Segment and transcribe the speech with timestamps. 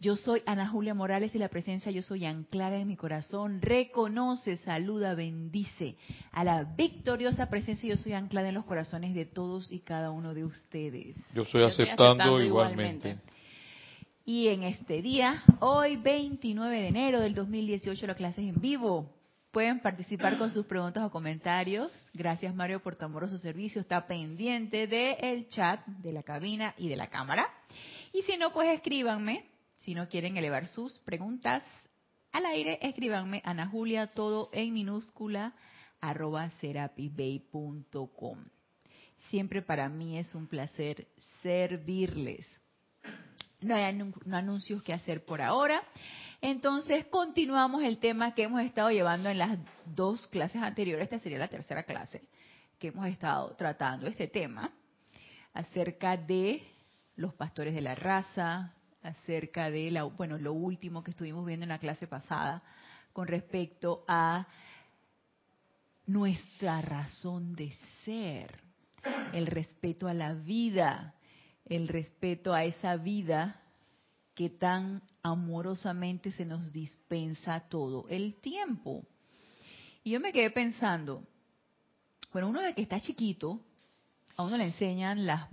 [0.00, 3.62] Yo soy Ana Julia Morales y la presencia yo soy anclada en mi corazón.
[3.62, 5.96] Reconoce, saluda, bendice
[6.32, 10.34] a la victoriosa presencia yo soy anclada en los corazones de todos y cada uno
[10.34, 11.16] de ustedes.
[11.34, 13.18] Yo estoy aceptando, igualmente.
[14.24, 19.12] Y en este día, hoy 29 de enero del 2018, la clase es en vivo.
[19.52, 21.90] Pueden participar con sus preguntas o comentarios.
[22.12, 23.80] Gracias Mario por tu amoroso servicio.
[23.80, 27.48] Está pendiente del chat, de la cabina y de la cámara.
[28.16, 29.44] Y si no, pues escríbanme.
[29.80, 31.62] Si no quieren elevar sus preguntas
[32.32, 35.52] al aire, escríbanme Ana Julia, todo en minúscula,
[36.00, 38.38] arroba serapisbay.com.
[39.28, 41.08] Siempre para mí es un placer
[41.42, 42.46] servirles.
[43.60, 45.82] No hay anuncios que hacer por ahora.
[46.40, 51.04] Entonces continuamos el tema que hemos estado llevando en las dos clases anteriores.
[51.04, 52.22] Esta sería la tercera clase
[52.78, 54.72] que hemos estado tratando este tema
[55.52, 56.75] acerca de
[57.16, 61.68] los pastores de la raza, acerca de la, bueno, lo último que estuvimos viendo en
[61.68, 62.62] la clase pasada
[63.12, 64.46] con respecto a
[66.06, 68.60] nuestra razón de ser,
[69.32, 71.14] el respeto a la vida,
[71.64, 73.60] el respeto a esa vida
[74.34, 79.04] que tan amorosamente se nos dispensa todo el tiempo.
[80.04, 81.24] Y yo me quedé pensando,
[82.32, 83.60] bueno, uno de que está chiquito,
[84.36, 85.48] a uno le enseñan las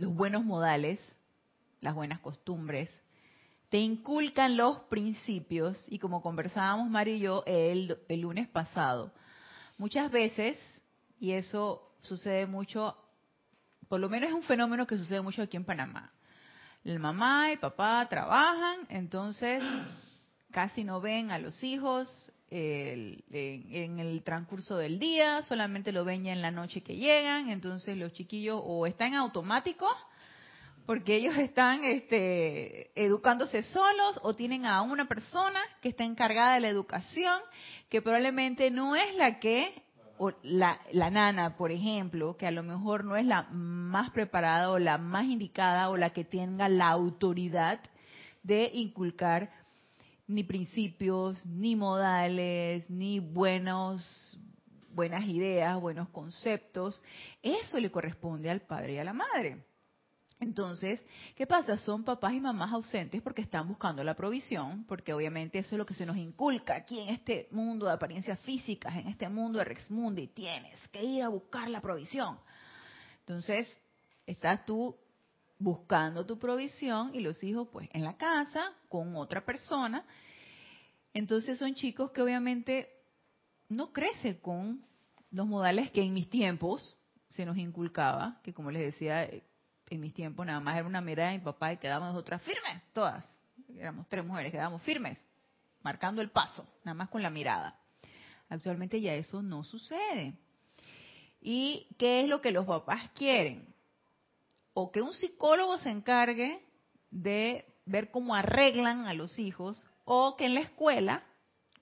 [0.00, 0.98] los buenos modales,
[1.82, 2.90] las buenas costumbres,
[3.68, 9.12] te inculcan los principios y como conversábamos Mario y yo el, el lunes pasado,
[9.76, 10.58] muchas veces,
[11.20, 12.96] y eso sucede mucho,
[13.88, 16.10] por lo menos es un fenómeno que sucede mucho aquí en Panamá,
[16.82, 19.62] el mamá y papá trabajan, entonces
[20.50, 26.32] casi no ven a los hijos en el transcurso del día, solamente lo ven ya
[26.32, 29.86] en la noche que llegan, entonces los chiquillos o están en automático,
[30.84, 36.60] porque ellos están este, educándose solos o tienen a una persona que está encargada de
[36.60, 37.40] la educación,
[37.88, 39.84] que probablemente no es la que,
[40.18, 44.70] o la, la nana, por ejemplo, que a lo mejor no es la más preparada
[44.70, 47.80] o la más indicada o la que tenga la autoridad
[48.42, 49.59] de inculcar
[50.30, 54.38] ni principios, ni modales, ni buenos,
[54.94, 57.02] buenas ideas, buenos conceptos.
[57.42, 59.64] Eso le corresponde al padre y a la madre.
[60.38, 61.02] Entonces,
[61.36, 61.76] ¿qué pasa?
[61.76, 65.84] Son papás y mamás ausentes porque están buscando la provisión, porque obviamente eso es lo
[65.84, 69.64] que se nos inculca aquí en este mundo de apariencias físicas, en este mundo de
[69.64, 70.28] Rex Mundi.
[70.28, 72.38] Tienes que ir a buscar la provisión.
[73.18, 73.68] Entonces,
[74.26, 74.96] estás tú
[75.60, 80.04] buscando tu provisión y los hijos pues en la casa con otra persona.
[81.12, 82.88] Entonces son chicos que obviamente
[83.68, 84.84] no crecen con
[85.30, 86.96] los modales que en mis tiempos
[87.28, 91.30] se nos inculcaba, que como les decía, en mis tiempos nada más era una mirada
[91.30, 93.24] de mi papá y quedábamos nosotras firmes, todas,
[93.76, 95.18] éramos tres mujeres, quedábamos firmes,
[95.82, 97.78] marcando el paso, nada más con la mirada.
[98.48, 100.34] Actualmente ya eso no sucede.
[101.40, 103.72] ¿Y qué es lo que los papás quieren?
[104.80, 106.64] O que un psicólogo se encargue
[107.10, 111.22] de ver cómo arreglan a los hijos, o que en la escuela,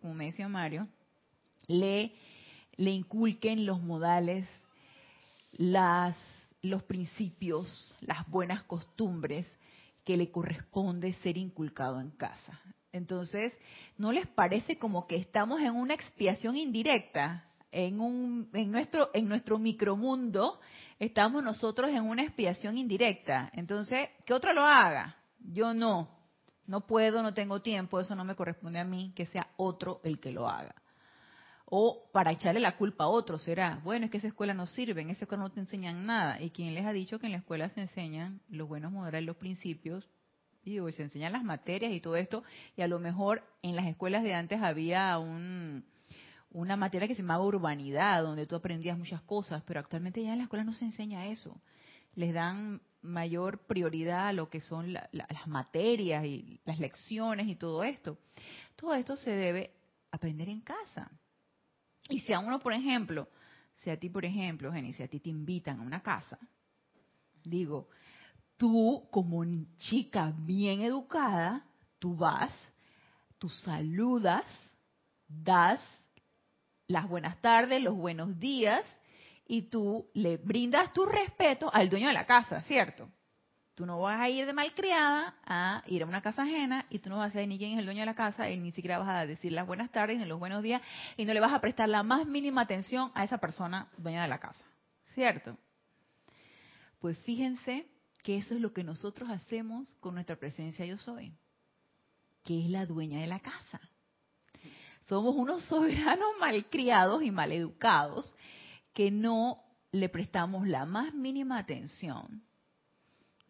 [0.01, 0.89] como me decía Mario,
[1.69, 2.13] le,
[2.77, 4.49] inculquen los modales,
[5.53, 6.17] las,
[6.61, 9.47] los principios, las buenas costumbres
[10.05, 12.61] que le corresponde ser inculcado en casa.
[12.91, 13.57] Entonces,
[13.97, 20.59] ¿no les parece como que estamos en una expiación indirecta en nuestro micromundo
[20.99, 23.51] estamos nosotros en una expiación indirecta.
[23.53, 25.17] Entonces, que otro lo haga.
[25.39, 26.17] Yo no.
[26.67, 30.21] No puedo, no tengo tiempo, eso no me corresponde a mí, que sea otro el
[30.21, 30.75] que lo haga.
[31.65, 35.01] O para echarle la culpa a otro será, bueno, es que esa escuela no sirve,
[35.01, 36.41] en esa escuela no te enseñan nada.
[36.43, 39.37] ¿Y quién les ha dicho que en la escuela se enseñan los buenos modales, los
[39.37, 40.07] principios?
[40.63, 42.45] Y se enseñan las materias y todo esto.
[42.77, 45.87] Y a lo mejor en las escuelas de antes había un,
[46.51, 50.39] una materia que se llamaba urbanidad, donde tú aprendías muchas cosas, pero actualmente ya en
[50.39, 51.61] la escuela no se enseña eso.
[52.15, 57.85] Les dan mayor prioridad a lo que son las materias y las lecciones y todo
[57.85, 58.19] esto.
[58.77, 59.73] Todo esto se debe
[60.11, 61.11] aprender en casa.
[62.09, 63.29] Y si a uno, por ejemplo,
[63.77, 66.39] si a ti, por ejemplo, Jenny, si a ti te invitan a una casa,
[67.45, 67.89] digo,
[68.57, 69.45] tú como
[69.77, 71.65] chica bien educada,
[71.99, 72.53] tú vas,
[73.39, 74.45] tú saludas,
[75.29, 75.81] das
[76.89, 78.83] las buenas tardes, los buenos días
[79.47, 83.09] y tú le brindas tu respeto al dueño de la casa, ¿cierto?
[83.75, 87.11] Tú no vas a ir de malcriada a ir a una casa ajena y tú
[87.11, 88.99] no vas a saber ni quién es el dueño de la casa y ni siquiera
[88.99, 90.83] vas a decir las buenas tardes ni los buenos días
[91.17, 94.29] y no le vas a prestar la más mínima atención a esa persona dueña de
[94.29, 94.65] la casa,
[95.15, 95.57] ¿cierto?
[97.01, 97.87] Pues fíjense
[98.23, 101.35] que eso es lo que nosotros hacemos con nuestra presencia yo soy,
[102.45, 103.81] que es la dueña de la casa.
[105.09, 108.35] Somos unos soberanos malcriados y maleducados
[108.93, 109.59] que no
[109.91, 112.43] le prestamos la más mínima atención,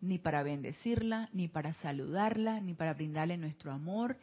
[0.01, 4.19] ni para bendecirla, ni para saludarla, ni para brindarle nuestro amor,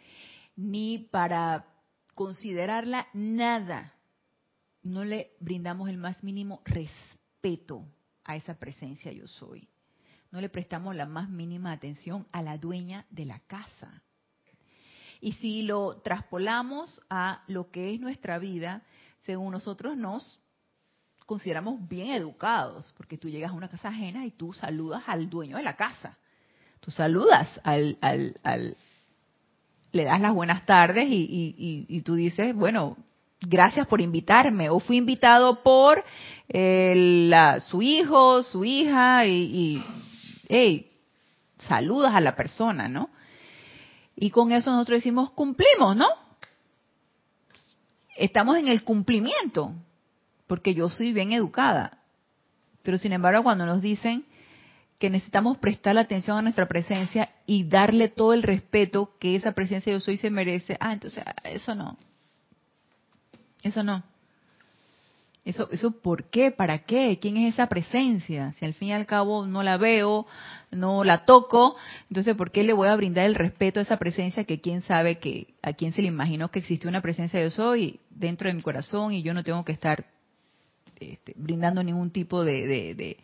[0.56, 1.66] ni para
[2.14, 3.94] considerarla nada.
[4.82, 7.86] No le brindamos el más mínimo respeto
[8.24, 9.68] a esa presencia yo soy.
[10.32, 14.04] No le prestamos la más mínima atención a la dueña de la casa.
[15.25, 18.83] Y si lo traspolamos a lo que es nuestra vida,
[19.22, 20.39] según nosotros nos
[21.25, 25.57] consideramos bien educados, porque tú llegas a una casa ajena y tú saludas al dueño
[25.57, 26.16] de la casa.
[26.80, 28.77] Tú saludas al, al,
[29.94, 32.95] le das las buenas tardes y, tú dices, bueno,
[33.42, 36.04] gracias por invitarme, o fui invitado por
[36.50, 39.83] eh, su hijo, su hija, y,
[40.50, 40.92] hey,
[41.68, 43.10] saludas a la persona, ¿no?
[44.15, 46.07] Y con eso nosotros decimos, cumplimos, ¿no?
[48.15, 49.73] Estamos en el cumplimiento
[50.47, 52.00] porque yo soy bien educada.
[52.83, 54.25] Pero sin embargo, cuando nos dicen
[55.00, 59.91] que necesitamos prestar atención a nuestra presencia y darle todo el respeto que esa presencia
[59.91, 61.97] yo soy se merece, ah, entonces eso no.
[63.62, 64.03] Eso no.
[65.45, 66.50] Eso, eso, ¿por qué?
[66.50, 67.19] ¿Para qué?
[67.21, 68.51] ¿Quién es esa presencia?
[68.53, 70.25] Si al fin y al cabo no la veo,
[70.71, 71.75] no la toco,
[72.09, 75.19] entonces ¿por qué le voy a brindar el respeto a esa presencia que quién sabe
[75.19, 78.63] que, a quién se le imaginó que existe una presencia yo soy dentro de mi
[78.63, 80.07] corazón y yo no tengo que estar
[81.00, 83.18] este, brindando ningún tipo de,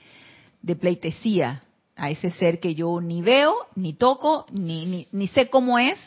[0.80, 1.64] pleitesía
[1.96, 6.00] a ese ser que yo ni veo, ni toco, ni, ni, sé cómo es.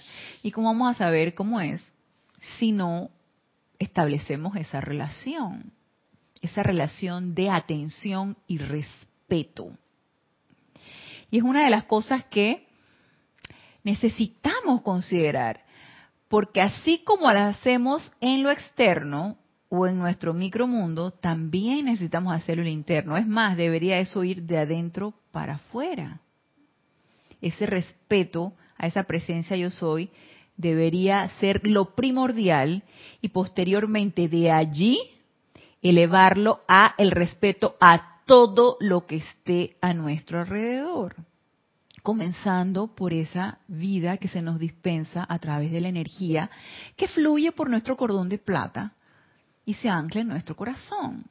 [0.43, 1.83] ¿Y cómo vamos a saber cómo es
[2.59, 3.11] si no
[3.79, 5.73] establecemos esa relación?
[6.45, 9.71] Esa relación de atención y respeto.
[11.31, 12.67] Y es una de las cosas que
[13.83, 15.65] necesitamos considerar,
[16.29, 19.39] porque así como la hacemos en lo externo,
[19.71, 23.17] o en nuestro micromundo, también necesitamos hacerlo en lo interno.
[23.17, 26.21] Es más, debería eso ir de adentro para afuera.
[27.41, 30.11] Ese respeto a esa presencia yo soy
[30.59, 32.85] debería ser lo primordial
[33.23, 35.01] y posteriormente de allí
[35.85, 41.15] elevarlo a el respeto a todo lo que esté a nuestro alrededor.
[42.03, 46.51] Comenzando por esa vida que se nos dispensa a través de la energía
[46.97, 48.95] que fluye por nuestro cordón de plata,
[49.65, 51.25] y se ancla en nuestro corazón.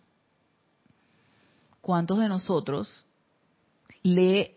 [1.81, 3.05] ¿Cuántos de nosotros
[4.01, 4.55] le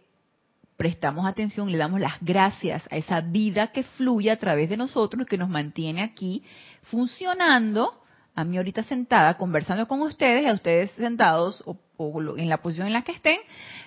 [0.77, 5.23] prestamos atención, le damos las gracias a esa vida que fluye a través de nosotros
[5.23, 6.43] y que nos mantiene aquí
[6.83, 8.03] funcionando?
[8.37, 12.59] A mí ahorita sentada, conversando con ustedes, y a ustedes sentados o, o en la
[12.59, 13.41] posición en la que estén,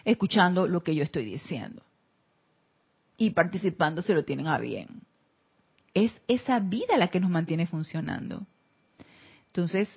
[0.03, 1.81] escuchando lo que yo estoy diciendo.
[3.15, 5.03] Y participando se lo tienen a bien.
[5.93, 8.45] Es esa vida la que nos mantiene funcionando.
[9.47, 9.87] Entonces,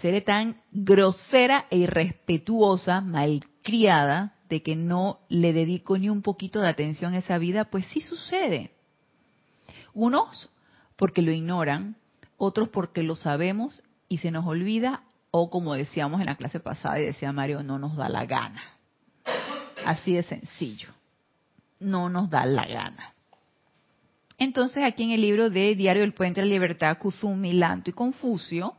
[0.00, 6.68] seré tan grosera e irrespetuosa, malcriada, de que no le dedico ni un poquito de
[6.68, 8.70] atención a esa vida, pues sí sucede.
[9.94, 10.50] Unos
[10.96, 11.96] porque lo ignoran,
[12.36, 17.00] otros porque lo sabemos y se nos olvida, o como decíamos en la clase pasada
[17.00, 18.62] y decía Mario, no nos da la gana.
[19.84, 20.90] Así de sencillo.
[21.80, 23.14] No nos da la gana.
[24.38, 27.92] Entonces, aquí en el libro de Diario del Puente de la Libertad, Kuzumi, Lanto y
[27.92, 28.74] Confucio,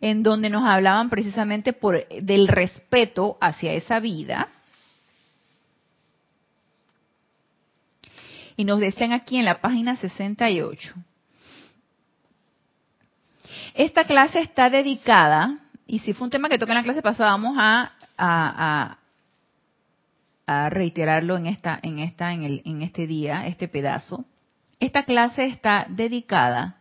[0.00, 4.48] en donde nos hablaban precisamente por, del respeto hacia esa vida,
[8.56, 10.94] y nos decían aquí en la página 68,
[13.74, 17.30] esta clase está dedicada, y si fue un tema que toca en la clase pasada,
[17.30, 17.90] vamos a,
[20.46, 24.24] a reiterarlo en esta, en esta, en, el, en este día, este pedazo.
[24.80, 26.78] Esta clase está dedicada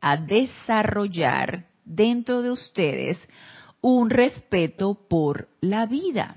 [0.00, 3.18] a desarrollar dentro de ustedes
[3.80, 6.36] un respeto por la vida,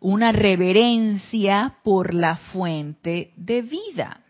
[0.00, 4.20] una reverencia por la fuente de vida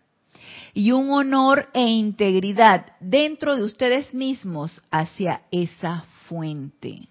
[0.77, 7.09] y un honor e integridad dentro de ustedes mismos hacia esa fuente.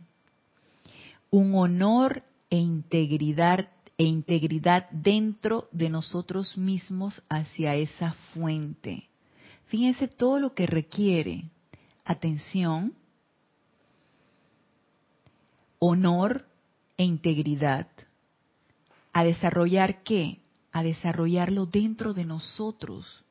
[1.31, 3.67] Un honor e integridad
[3.97, 9.09] e integridad dentro de nosotros mismos hacia esa fuente.
[9.65, 11.45] Fíjense todo lo que requiere
[12.03, 12.93] atención,
[15.79, 16.45] honor
[16.97, 17.87] e integridad.
[19.11, 20.37] ¿A desarrollar qué?
[20.71, 23.24] A desarrollarlo dentro de nosotros.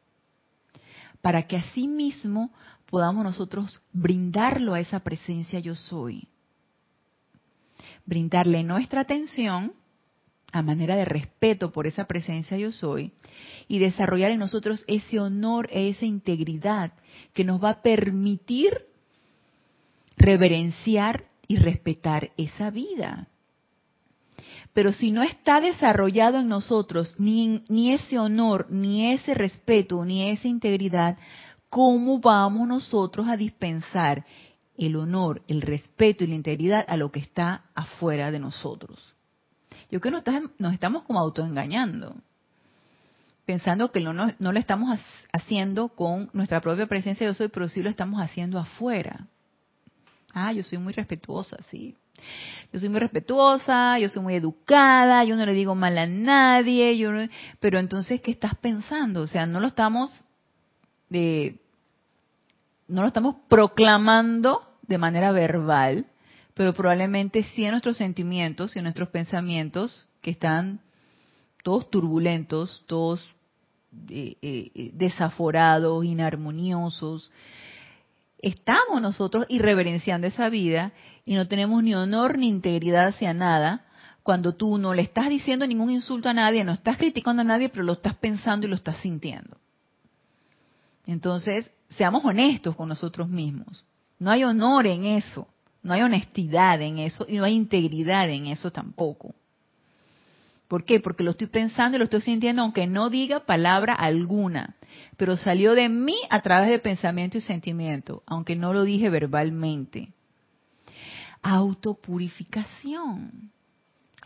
[1.25, 2.53] Para que así mismo
[2.85, 6.29] podamos nosotros brindarlo a esa presencia yo soy.
[8.05, 9.73] Brindarle nuestra atención
[10.53, 13.11] a manera de respeto por esa presencia yo soy
[13.69, 16.93] y desarrollar en nosotros ese honor, esa integridad
[17.33, 18.83] que nos va a permitir
[20.19, 23.29] reverenciar y respetar esa vida.
[24.75, 30.49] Pero si no está desarrollado en nosotros ni, ese honor, ni ese respeto, ni esa
[30.49, 31.17] integridad,
[31.71, 34.27] ¿cómo vamos nosotros a dispensar
[34.77, 39.15] el honor, el respeto y la integridad a lo que está afuera de nosotros?
[39.93, 42.17] Yo creo que nos, estamos como autoengañando,
[43.47, 44.99] pensando que no, no, lo estamos
[45.33, 49.29] haciendo con nuestra propia presencia yo soy, pero sí lo estamos haciendo afuera.
[50.33, 51.95] Ah, yo soy muy respetuosa, sí.
[52.75, 56.99] Yo soy muy respetuosa, yo soy muy educada, yo no le digo mal a nadie,
[56.99, 57.11] yo
[57.61, 59.21] pero entonces, ¿qué estás pensando?
[59.21, 60.11] O sea, no lo estamos
[61.09, 61.61] de
[62.89, 66.07] no lo estamos proclamando de manera verbal,
[66.55, 70.81] pero probablemente sí en nuestros sentimientos y en nuestros pensamientos que están
[71.63, 73.25] todos turbulentos, todos
[74.09, 77.31] eh, eh, eh, desaforados, inarmoniosos.
[78.43, 80.93] Estamos nosotros irreverenciando esa vida
[81.25, 83.85] y no tenemos ni honor ni integridad hacia nada
[84.23, 87.69] cuando tú no le estás diciendo ningún insulto a nadie, no estás criticando a nadie,
[87.69, 89.59] pero lo estás pensando y lo estás sintiendo.
[91.07, 93.85] Entonces, seamos honestos con nosotros mismos.
[94.19, 95.47] No hay honor en eso,
[95.83, 99.35] no hay honestidad en eso y no hay integridad en eso tampoco.
[100.69, 101.01] ¿Por qué?
[101.01, 104.77] Porque lo estoy pensando y lo estoy sintiendo aunque no diga palabra alguna,
[105.19, 110.14] pero salió de mí a través de pensamiento y sentimiento, aunque no lo dije verbalmente.
[111.47, 113.51] Autopurificación.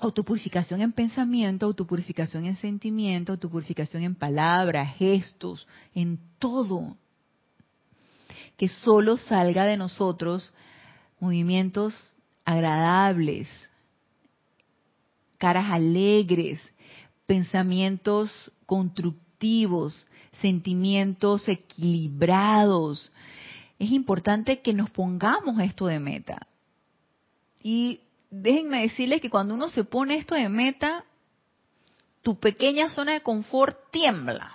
[0.00, 6.96] Autopurificación en pensamiento, autopurificación en sentimiento, autopurificación en palabras, gestos, en todo
[8.58, 10.52] que solo salga de nosotros
[11.20, 11.94] movimientos
[12.44, 13.48] agradables,
[15.38, 16.60] caras alegres,
[17.26, 20.04] pensamientos constructivos,
[20.40, 23.12] sentimientos equilibrados.
[23.78, 26.48] Es importante que nos pongamos esto de meta.
[27.62, 28.00] Y
[28.30, 31.04] déjenme decirles que cuando uno se pone esto de meta,
[32.22, 34.54] tu pequeña zona de confort tiembla.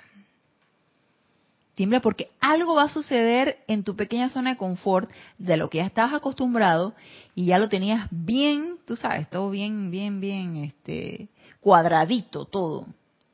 [1.76, 5.80] Tiembla porque algo va a suceder en tu pequeña zona de confort de lo que
[5.80, 6.94] ya estabas acostumbrado
[7.34, 11.30] y ya lo tenías bien, tú sabes, todo bien, bien, bien, este,
[11.60, 12.86] cuadradito todo.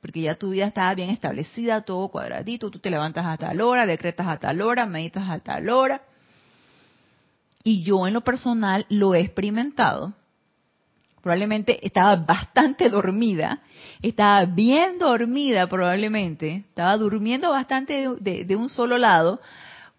[0.02, 3.86] Porque ya tu vida estaba bien establecida, todo cuadradito, tú te levantas a tal hora,
[3.86, 6.02] decretas a tal hora, meditas a tal hora.
[7.64, 10.14] Y yo en lo personal lo he experimentado.
[11.22, 13.62] Probablemente estaba bastante dormida,
[14.02, 19.42] estaba bien dormida probablemente, estaba durmiendo bastante de, un solo lado,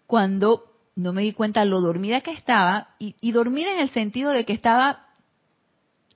[0.07, 0.63] cuando
[0.95, 4.45] no me di cuenta lo dormida que estaba, y, y dormida en el sentido de
[4.45, 5.05] que estaba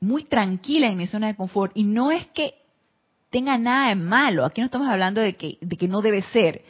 [0.01, 2.55] muy tranquila en mi zona de confort, y no es que
[3.29, 6.63] tenga nada de malo, aquí no estamos hablando de que, de que no debe ser,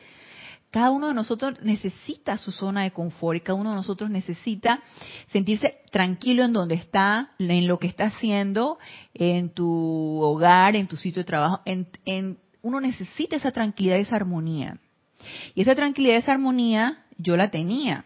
[0.76, 4.82] cada uno de nosotros necesita su zona de confort y cada uno de nosotros necesita
[5.28, 8.78] sentirse tranquilo en donde está, en lo que está haciendo,
[9.14, 11.62] en tu hogar, en tu sitio de trabajo.
[11.64, 14.78] En, uno necesita esa tranquilidad, esa armonía.
[15.54, 18.04] Y esa tranquilidad, esa armonía, yo la tenía.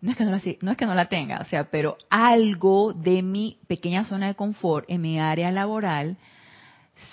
[0.00, 2.94] No es, que no la, no es que no la tenga, o sea, pero algo
[2.94, 6.16] de mi pequeña zona de confort en mi área laboral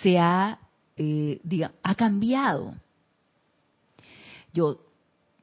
[0.01, 0.57] se ha,
[0.97, 2.73] eh, diga, ha cambiado
[4.53, 4.77] yo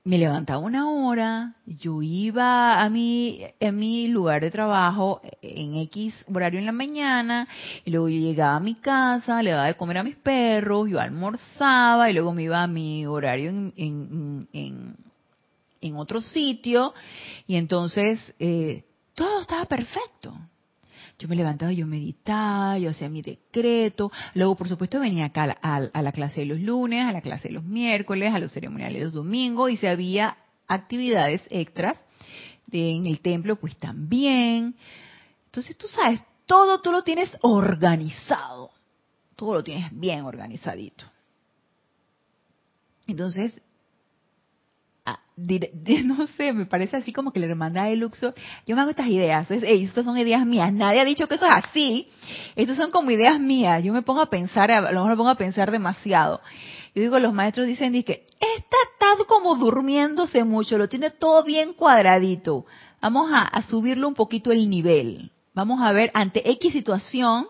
[0.03, 6.25] me levantaba una hora, yo iba a mi, a mi lugar de trabajo en X
[6.33, 7.47] horario en la mañana,
[7.85, 10.99] y luego yo llegaba a mi casa, le daba de comer a mis perros, yo
[11.01, 14.97] almorzaba, y luego me iba a mi horario en, en,
[15.83, 16.95] en, otro sitio,
[17.47, 20.35] y entonces eh, todo estaba perfecto.
[21.21, 24.11] Yo me levantaba, yo meditaba, yo hacía mi decreto.
[24.33, 27.55] Luego, por supuesto, venía acá a, la clase de los lunes, a la clase de
[27.55, 32.03] los miércoles, a los ceremoniales de los domingos, y si había actividades extras
[32.73, 34.75] en el templo, pues también.
[35.45, 38.71] Entonces, tú sabes, todo tú lo tienes organizado.
[39.37, 41.05] Todo lo tienes bien organizadito.
[43.07, 43.61] Entonces,
[46.05, 48.35] no sé, me parece así como que la hermandad de Luxor,
[48.67, 51.47] yo me hago estas ideas, es, estas son ideas mías, nadie ha dicho que eso
[51.47, 52.07] es así,
[52.57, 55.31] estas son como ideas mías, yo me pongo a pensar, a lo mejor me pongo
[55.31, 56.41] a pensar demasiado.
[56.95, 61.73] Yo digo, los maestros dicen, que está, está como durmiéndose mucho, lo tiene todo bien
[61.75, 62.67] cuadradito.
[63.01, 65.31] vamos a, a subirlo un poquito el nivel.
[65.55, 67.47] Vamos a ver ante X situación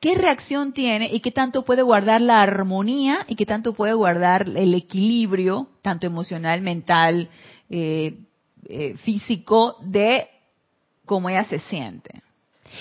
[0.00, 4.48] qué reacción tiene y qué tanto puede guardar la armonía y qué tanto puede guardar
[4.48, 7.28] el equilibrio, tanto emocional, mental,
[7.68, 8.18] eh,
[8.68, 10.28] eh, físico, de
[11.04, 12.22] cómo ella se siente.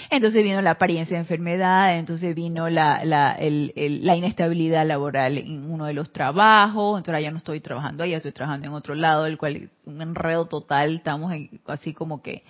[0.10, 5.86] Entonces vino la apariencia de enfermedad, entonces vino la, la, la, inestabilidad laboral en uno
[5.86, 9.26] de los trabajos, entonces ahora ya no estoy trabajando ahí, estoy trabajando en otro lado,
[9.26, 11.34] el cual un enredo total, estamos
[11.66, 12.44] así como que,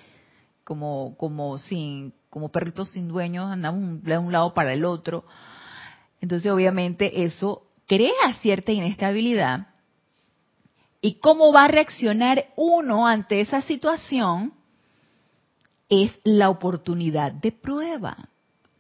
[0.66, 5.26] como, como sin, como perritos sin dueños, andamos de un lado para el otro.
[6.22, 9.68] Entonces, obviamente, eso crea cierta inestabilidad.
[11.02, 14.54] ¿Y cómo va a reaccionar uno ante esa situación?
[15.88, 18.30] Es la oportunidad de prueba.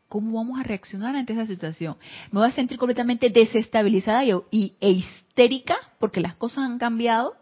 [0.10, 1.96] ¿Cómo vamos a reaccionar ante esa situación?
[2.32, 7.36] ¿Me voy a sentir completamente desestabilizada y, e histérica porque las cosas han cambiado?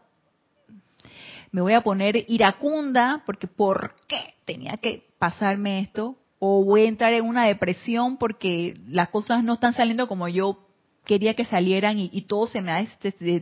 [1.51, 6.87] ¿Me voy a poner iracunda porque ¿por qué tenía que pasarme esto, o voy a
[6.87, 10.59] entrar en una depresión porque las cosas no están saliendo como yo
[11.05, 12.85] quería que salieran y, todo se me ha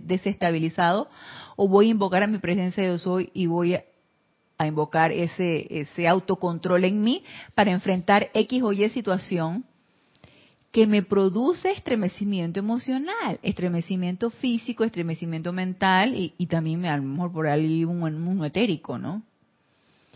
[0.03, 1.09] desestabilizado,
[1.55, 3.83] o voy a invocar a mi presencia de soy y voy a,
[4.59, 7.23] a invocar ese, ese autocontrol en mí
[7.55, 9.65] para enfrentar X o Y situación
[10.75, 17.47] que me produce estremecimiento emocional, estremecimiento físico, estremecimiento mental y, también a lo mejor por
[17.47, 19.23] ahí un, un etérico, ¿no?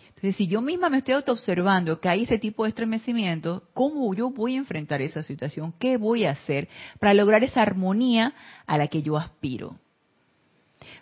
[0.10, 4.32] Entonces, si yo misma me estoy autoobservando que hay este tipo de estremecimiento, ¿cómo yo
[4.32, 5.74] voy a enfrentar esa situación?
[5.80, 6.68] ¿Qué voy a hacer
[7.00, 8.34] para lograr esa armonía
[8.68, 9.78] a la que yo aspiro?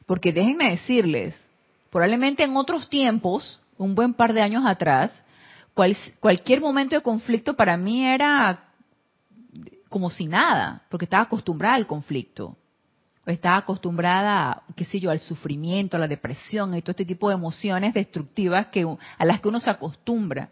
[0.06, 1.34] Porque déjenme decirles,
[1.90, 5.12] probablemente en otros tiempos, un buen par de años atrás,
[6.20, 8.67] cualquier momento de conflicto para mí era
[9.90, 12.58] como si nada, porque estaba acostumbrada al conflicto
[13.32, 17.36] está acostumbrada, qué sé yo, al sufrimiento, a la depresión y todo este tipo de
[17.36, 20.50] emociones destructivas que, a las que uno se acostumbra.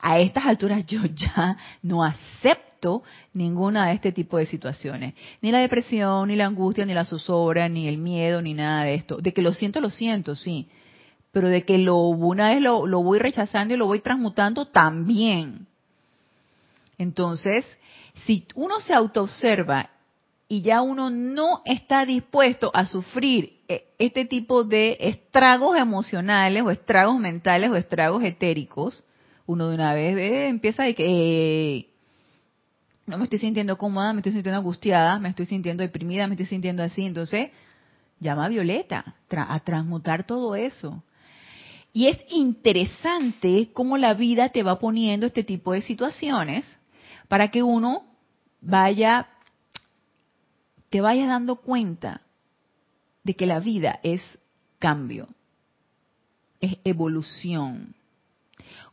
[0.00, 5.14] A estas alturas yo ya no acepto ninguna de este tipo de situaciones.
[5.40, 8.94] Ni la depresión, ni la angustia, ni la zozobra, ni el miedo, ni nada de
[8.94, 9.16] esto.
[9.16, 10.68] De que lo siento, lo siento, sí.
[11.32, 15.66] Pero de que lo, una vez lo, lo voy rechazando y lo voy transmutando, también.
[16.98, 17.66] Entonces,
[18.24, 19.90] si uno se autoobserva
[20.48, 26.70] y ya uno no está dispuesto a sufrir eh, este tipo de estragos emocionales o
[26.70, 29.04] estragos mentales o estragos etéricos,
[29.46, 30.16] uno de una vez
[30.48, 31.90] empieza de que
[33.06, 36.46] no me estoy sintiendo cómoda, me estoy sintiendo angustiada, me estoy sintiendo deprimida, me estoy
[36.46, 37.50] sintiendo así, entonces
[38.18, 41.02] llama a Violeta a transmutar todo eso.
[41.92, 46.64] Y es interesante cómo la vida te va poniendo este tipo de situaciones
[47.28, 48.05] para que uno
[48.66, 49.28] vaya
[50.90, 52.22] te vayas dando cuenta
[53.22, 54.22] de que la vida es
[54.78, 55.28] cambio,
[56.60, 57.94] es evolución.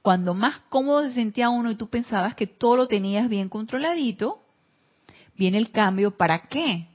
[0.02, 4.44] Cuando más cómodo se sentía uno y tú pensabas que todo lo tenías bien controladito,
[5.36, 6.12] viene el cambio.
[6.18, 6.88] ¿Para qué?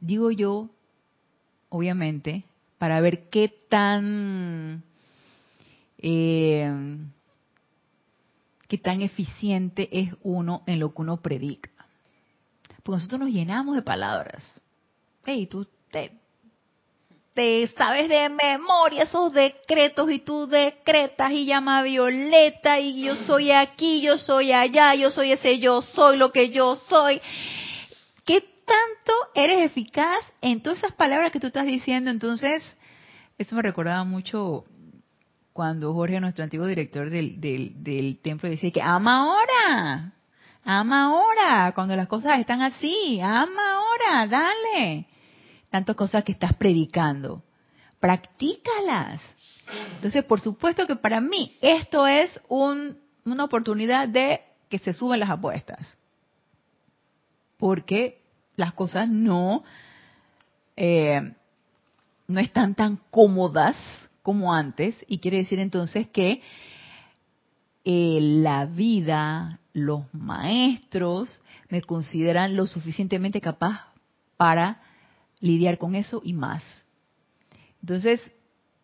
[0.00, 0.68] Digo yo,
[1.68, 2.44] obviamente,
[2.78, 4.82] para ver qué tan
[5.98, 6.98] eh,
[8.72, 11.68] qué tan eficiente es uno en lo que uno predica.
[12.82, 14.42] Porque nosotros nos llenamos de palabras.
[15.26, 16.10] Hey, tú te,
[17.34, 23.50] te sabes de memoria esos decretos y tú decretas y llama Violeta y yo soy
[23.50, 27.20] aquí, yo soy allá, yo soy ese yo soy lo que yo soy.
[28.24, 32.10] ¿Qué tanto eres eficaz en todas esas palabras que tú estás diciendo?
[32.10, 32.78] Entonces,
[33.36, 34.64] eso me recordaba mucho
[35.52, 40.12] cuando Jorge, nuestro antiguo director del, del, templo, decía que ama ahora.
[40.64, 43.20] Ama ahora, cuando las cosas están así.
[43.20, 45.06] Ama ahora, dale.
[45.70, 47.42] Tantas cosas que estás predicando.
[48.00, 49.20] Practícalas.
[49.94, 55.30] Entonces, por supuesto que para mí esto es una oportunidad de que se suban las
[55.30, 55.96] apuestas.
[57.58, 58.22] Porque
[58.56, 59.64] las cosas no,
[60.76, 61.20] eh,
[62.26, 63.76] no están tan cómodas
[64.22, 64.96] como antes.
[65.06, 66.42] Y quiere decir entonces que
[67.84, 73.92] eh, la vida, los maestros me consideran lo suficientemente capaz
[74.36, 74.80] para
[75.40, 76.62] lidiar con eso y más.
[77.80, 78.20] Entonces,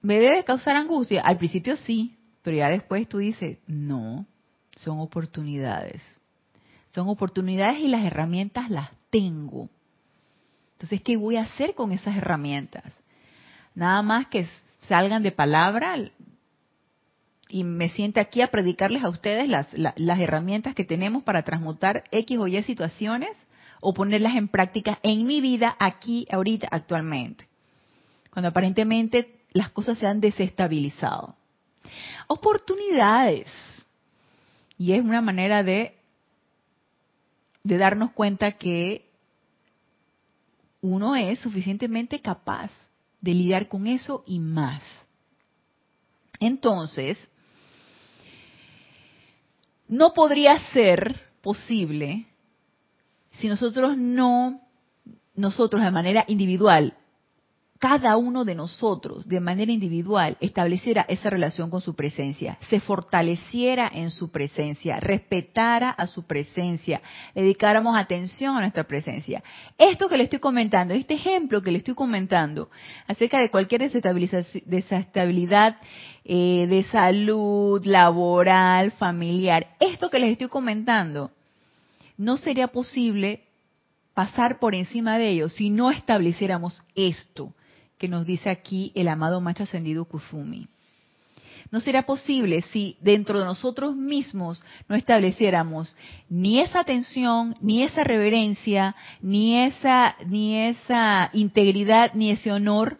[0.02, 1.22] ¿me debe causar angustia?
[1.22, 4.26] Al principio sí, pero ya después tú dices, no,
[4.76, 6.02] son oportunidades.
[6.94, 9.68] Son oportunidades y las herramientas las tengo.
[10.72, 12.84] Entonces, ¿qué voy a hacer con esas herramientas?
[13.74, 14.48] Nada más que
[14.88, 15.96] salgan de palabra,
[17.48, 22.04] y me siente aquí a predicarles a ustedes las, las, herramientas que tenemos para transmutar
[22.10, 23.30] X o Y situaciones
[23.80, 27.48] o ponerlas en práctica en mi vida aquí, ahorita, actualmente.
[28.30, 31.36] Cuando aparentemente las cosas se han desestabilizado.
[32.26, 33.48] Oportunidades.
[34.76, 35.96] Y es una manera de,
[37.62, 39.08] de darnos cuenta que
[40.82, 42.70] uno es suficientemente capaz
[43.20, 44.82] de lidiar con eso y más.
[46.40, 47.18] Entonces,
[49.88, 52.26] no podría ser posible
[53.32, 54.60] si nosotros no,
[55.34, 56.96] nosotros de manera individual,
[57.78, 63.88] cada uno de nosotros de manera individual estableciera esa relación con su presencia, se fortaleciera
[63.92, 67.00] en su presencia, respetara a su presencia,
[67.34, 69.44] dedicáramos atención a nuestra presencia.
[69.78, 72.68] Esto que le estoy comentando, este ejemplo que le estoy comentando
[73.06, 75.76] acerca de cualquier desestabilidad
[76.24, 81.30] eh, de salud, laboral, familiar, esto que les estoy comentando,
[82.16, 83.44] no sería posible
[84.14, 87.54] pasar por encima de ello si no estableciéramos esto
[87.98, 90.68] que nos dice aquí el amado macho ascendido Kuzumi.
[91.70, 95.94] No será posible si dentro de nosotros mismos no estableciéramos
[96.30, 102.98] ni esa atención, ni esa reverencia, ni esa, ni esa integridad, ni ese honor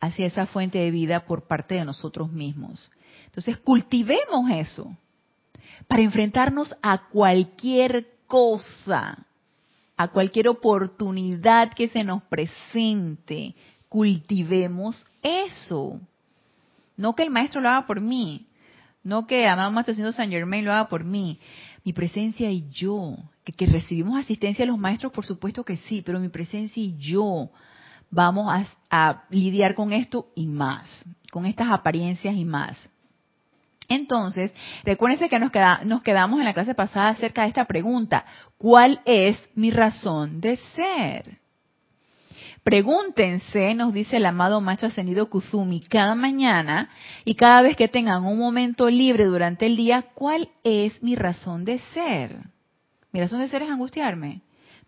[0.00, 2.90] hacia esa fuente de vida por parte de nosotros mismos.
[3.26, 4.96] Entonces, cultivemos eso
[5.86, 9.26] para enfrentarnos a cualquier cosa,
[9.96, 13.54] a cualquier oportunidad que se nos presente,
[13.88, 16.00] cultivemos eso.
[16.96, 18.46] No que el maestro lo haga por mí,
[19.06, 21.38] no que amado Maestro Haciendo San Germain lo haga por mí.
[21.84, 26.18] Mi presencia y yo, que, recibimos asistencia de los maestros, por supuesto que sí, pero
[26.18, 27.50] mi presencia y yo
[28.10, 32.76] vamos a, lidiar con esto y más, con estas apariencias y más.
[33.88, 34.52] Entonces,
[34.84, 38.24] recuérdense que nos quedamos en la clase pasada acerca de esta pregunta.
[38.58, 41.38] ¿Cuál es mi razón de ser?
[42.66, 46.90] Pregúntense, nos dice el amado maestro ascendido Kuzumi, cada mañana
[47.24, 51.64] y cada vez que tengan un momento libre durante el día, ¿cuál es mi razón
[51.64, 52.40] de ser?
[53.12, 54.40] Mi razón de ser es angustiarme.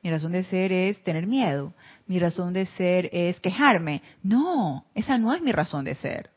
[0.03, 1.73] Mi razón de ser es tener miedo.
[2.09, 4.03] Mi razón de ser es quejarme.
[4.25, 6.31] No, esa no es mi razón de ser.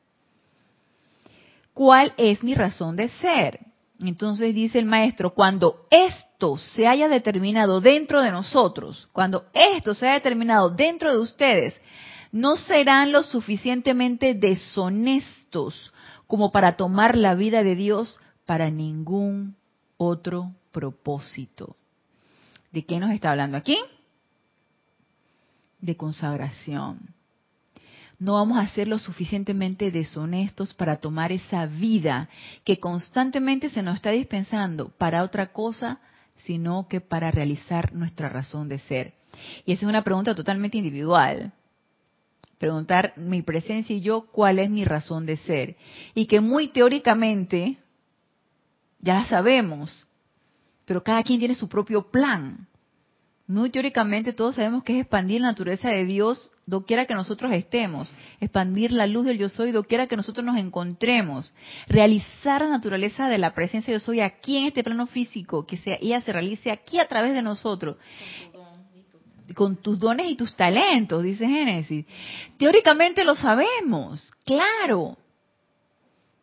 [1.73, 3.71] ¿Cuál es mi razón de ser?
[4.02, 10.08] Entonces dice el maestro, cuando esto se haya determinado dentro de nosotros, cuando esto se
[10.08, 11.74] haya determinado dentro de ustedes,
[12.32, 15.94] no serán lo suficientemente deshonestos
[16.28, 19.56] como para tomar la vida de Dios para ningún
[19.98, 21.76] otro propósito.
[22.72, 23.78] ¿De qué nos está hablando aquí?
[25.80, 27.00] De consagración
[28.22, 32.30] no vamos a ser lo suficientemente deshonestos para tomar esa vida
[32.64, 36.00] que constantemente se nos está dispensando para otra cosa,
[36.36, 39.16] sino que para realizar nuestra razón de ser.
[39.66, 41.52] Y esa es una pregunta totalmente individual.
[42.60, 45.76] Preguntar mi presencia y yo cuál es mi razón de ser.
[46.14, 47.78] Y que muy teóricamente
[49.00, 50.08] ya la sabemos,
[50.86, 52.68] pero cada quien tiene su propio plan.
[53.52, 58.10] Muy teóricamente todos sabemos que es expandir la naturaleza de Dios doquiera que nosotros estemos,
[58.40, 61.54] expandir la luz del yo soy doquiera que nosotros nos encontremos,
[61.86, 65.76] realizar la naturaleza de la presencia de yo soy aquí en este plano físico, que
[65.76, 67.98] sea, ella se realice aquí a través de nosotros.
[69.54, 72.06] Con tus dones y tus talentos, dice Génesis.
[72.58, 75.18] Teóricamente lo sabemos, claro.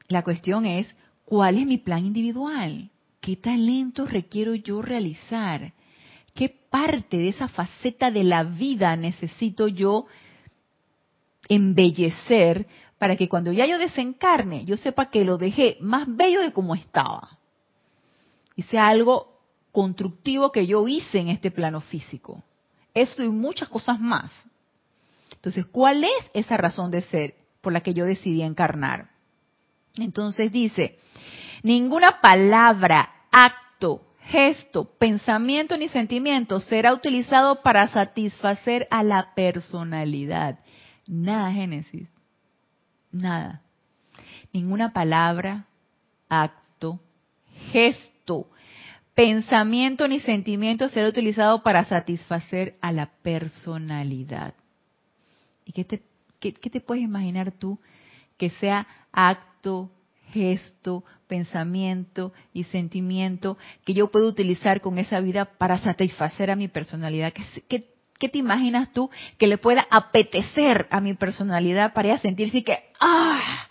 [0.09, 0.95] La cuestión es,
[1.25, 2.91] ¿cuál es mi plan individual?
[3.23, 5.73] ¿Qué talentos requiero yo realizar?
[6.69, 10.07] ¿Qué parte de esa faceta de la vida necesito yo
[11.49, 12.67] embellecer
[12.99, 16.75] para que cuando ya yo desencarne, yo sepa que lo dejé más bello de como
[16.75, 17.39] estaba?
[18.55, 19.41] Y sea algo
[19.73, 22.43] constructivo que yo hice en este plano físico.
[22.93, 24.31] Esto y muchas cosas más.
[25.33, 29.11] Entonces, ¿cuál es esa razón de ser por la que yo decidí encarnar?
[29.97, 30.99] Entonces dice,
[31.63, 40.59] ninguna palabra, acto, gesto, pensamiento ni sentimiento será utilizado para satisfacer a la personalidad.
[41.07, 42.09] Nada, Génesis.
[43.11, 43.63] Nada.
[44.53, 45.67] Ninguna palabra,
[46.29, 47.01] acto,
[47.73, 48.51] gesto,
[49.15, 54.55] pensamiento ni sentimiento será utilizado para satisfacer a la personalidad.
[55.65, 57.79] ¿Y qué te, puedes imaginar tú
[58.37, 59.91] que sea acto,
[60.33, 66.69] gesto, pensamiento y sentimiento que yo puedo utilizar con esa vida para satisfacer a mi
[66.69, 67.33] personalidad.
[67.69, 67.85] ¿Qué,
[68.19, 73.69] te imaginas tú que le pueda apetecer a mi personalidad para ella sentirse que, ah,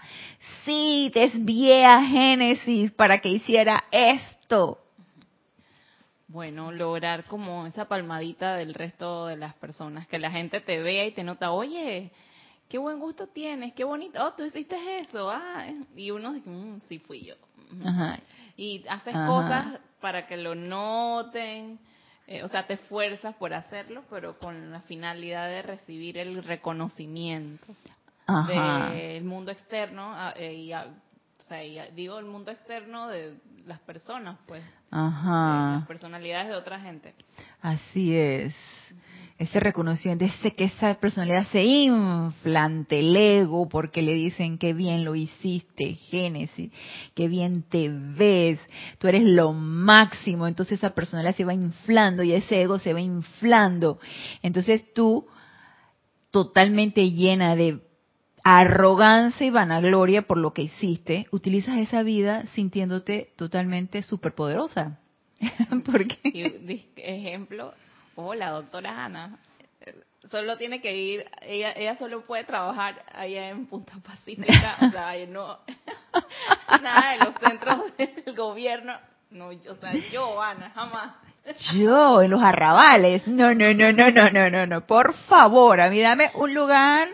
[0.63, 4.80] sí, desvié a Génesis para que hiciera esto?
[6.30, 11.06] Bueno, lograr como esa palmadita del resto de las personas, que la gente te vea
[11.06, 12.12] y te nota, oye,
[12.69, 16.82] qué buen gusto tienes, qué bonito, oh, tú hiciste eso, ah, y uno dice, mm,
[16.88, 17.36] sí fui yo.
[18.56, 21.80] Y haces cosas para que lo noten,
[22.27, 27.65] eh, o sea, te esfuerzas por hacerlo, pero con la finalidad de recibir el reconocimiento
[28.47, 31.60] del mundo externo, ah, eh, y, o sea,
[31.91, 37.13] digo el mundo externo de las personas, pues, las personalidades de otra gente.
[37.62, 38.56] Así es
[39.38, 45.06] ese reconocimiento, ese que esa personalidad se inflante el ego porque le dicen que bien
[45.06, 46.71] lo hiciste, Génesis,
[47.13, 48.60] que bien te ves,
[48.97, 53.02] tú eres lo máximo, entonces esa personalidad se va inflando y ese ego se va
[53.02, 54.00] inflando.
[54.41, 55.28] Entonces tú,
[56.32, 57.80] totalmente llena de
[58.43, 65.00] arrogancia y vanagloria por lo que hiciste, utilizas esa vida sintiéndote totalmente superpoderosa.
[65.86, 66.17] porque
[66.95, 67.73] ejemplo,
[68.17, 69.38] oh, la doctora Ana,
[70.30, 75.13] solo tiene que ir, ella, ella solo puede trabajar allá en Punta Pacífica, o sea,
[75.27, 75.60] no,
[76.82, 78.93] nada de los centros del gobierno,
[79.32, 81.12] no, o sea, yo, Ana, jamás.
[81.73, 85.89] Yo, en los arrabales, no, no, no, no, no, no, no, no, por favor, a
[85.89, 87.08] mí dame un lugar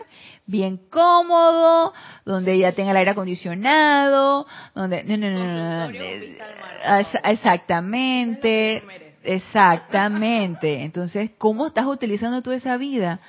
[0.46, 1.92] bien cómodo,
[2.24, 8.82] donde ella tenga el aire acondicionado, donde, no, no, no, no, exactamente,
[9.24, 10.82] Exactamente.
[10.82, 13.20] Entonces, ¿cómo estás utilizando tú esa vida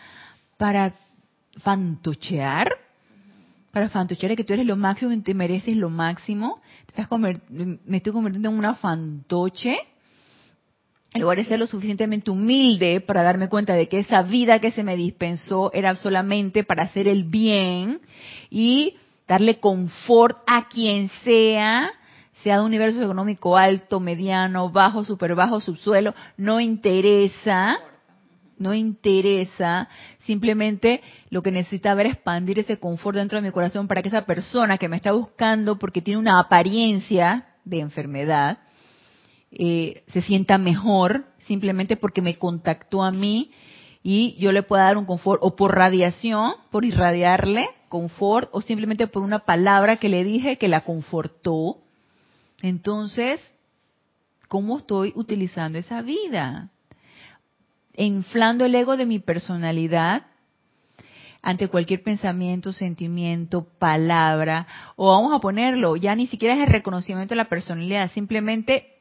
[0.58, 0.93] para
[1.58, 2.69] fantochear?
[3.71, 6.62] Para fantochear que tú eres lo máximo y te mereces lo máximo.
[6.88, 9.77] estás me estoy convirtiendo en una fantoche.
[11.13, 14.71] En lugar de ser lo suficientemente humilde para darme cuenta de que esa vida que
[14.71, 18.01] se me dispensó era solamente para hacer el bien
[18.49, 21.89] y darle confort a quien sea,
[22.45, 27.79] sea de un universo económico alto, mediano, bajo, super bajo, subsuelo, no interesa,
[28.60, 29.89] no interesa,
[30.27, 34.10] simplemente lo que necesita ver es expandir ese confort dentro de mi corazón para que
[34.10, 38.60] esa persona que me está buscando porque tiene una apariencia de enfermedad,
[39.49, 43.53] eh, se sienta mejor simplemente porque me contactó a mí
[44.03, 49.08] y yo le pueda dar un confort o por radiación, por irradiarle confort o simplemente
[49.08, 51.84] por una palabra que le dije que la confortó
[52.61, 53.41] entonces,
[54.47, 56.71] ¿cómo estoy utilizando esa vida?
[57.95, 60.23] Inflando el ego de mi personalidad
[61.45, 64.65] ante cualquier pensamiento, sentimiento, palabra,
[64.95, 68.95] o vamos a ponerlo, ya ni siquiera es el reconocimiento de la personalidad, simplemente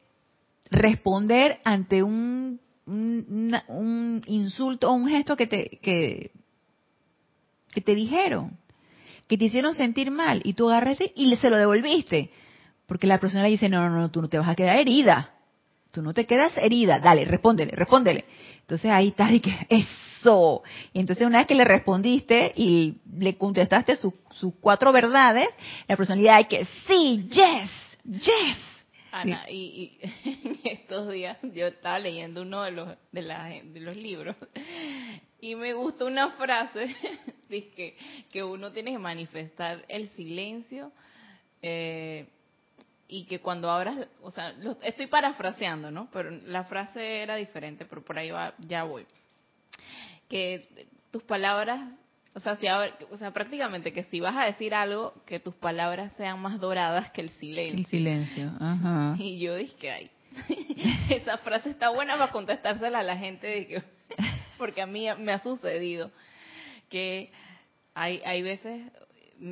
[0.69, 6.29] responder ante un, un, insulto o un gesto que te, que,
[7.73, 8.59] que te dijeron,
[9.27, 12.29] que te hicieron sentir mal, y tú agarraste y se lo devolviste.
[12.87, 15.31] Porque la persona le dice, no, no, no, tú no te vas a quedar herida.
[15.91, 16.99] Tú no te quedas herida.
[16.99, 18.25] Dale, respóndele, respóndele.
[18.61, 20.63] Entonces ahí está, y que eso.
[20.93, 24.13] Y entonces una vez que le respondiste y le contestaste sus
[24.59, 25.47] cuatro verdades,
[25.87, 27.71] la persona le dice, que sí, yes,
[28.03, 28.57] yes.
[29.11, 34.35] Ana, y, en estos días yo estaba leyendo uno de los, de, de los libros
[35.39, 36.87] y me gustó una frase,
[37.49, 37.95] dice
[38.31, 40.91] que, uno tiene que manifestar el silencio
[41.61, 42.27] eh,
[43.07, 46.09] y que cuando abras, o sea, estoy parafraseando, ¿no?
[46.11, 49.05] Pero la frase era diferente, pero por ahí va, ya voy.
[50.27, 50.67] Que
[51.11, 51.79] tus palabras,
[52.33, 56.13] o sea, si, o sea, prácticamente que si vas a decir algo, que tus palabras
[56.17, 57.79] sean más doradas que el silencio.
[57.79, 59.15] El silencio, ajá.
[59.19, 60.11] Y yo dije, ay,
[61.09, 63.83] esa frase está buena para contestársela a la gente,
[64.57, 66.11] porque a mí me ha sucedido
[66.89, 67.31] que
[67.93, 68.81] hay, hay veces,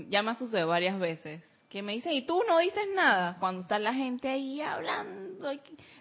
[0.10, 3.64] ya me ha sucedido varias veces, que me dicen, y tú no dices nada, cuando
[3.64, 5.52] está la gente ahí hablando,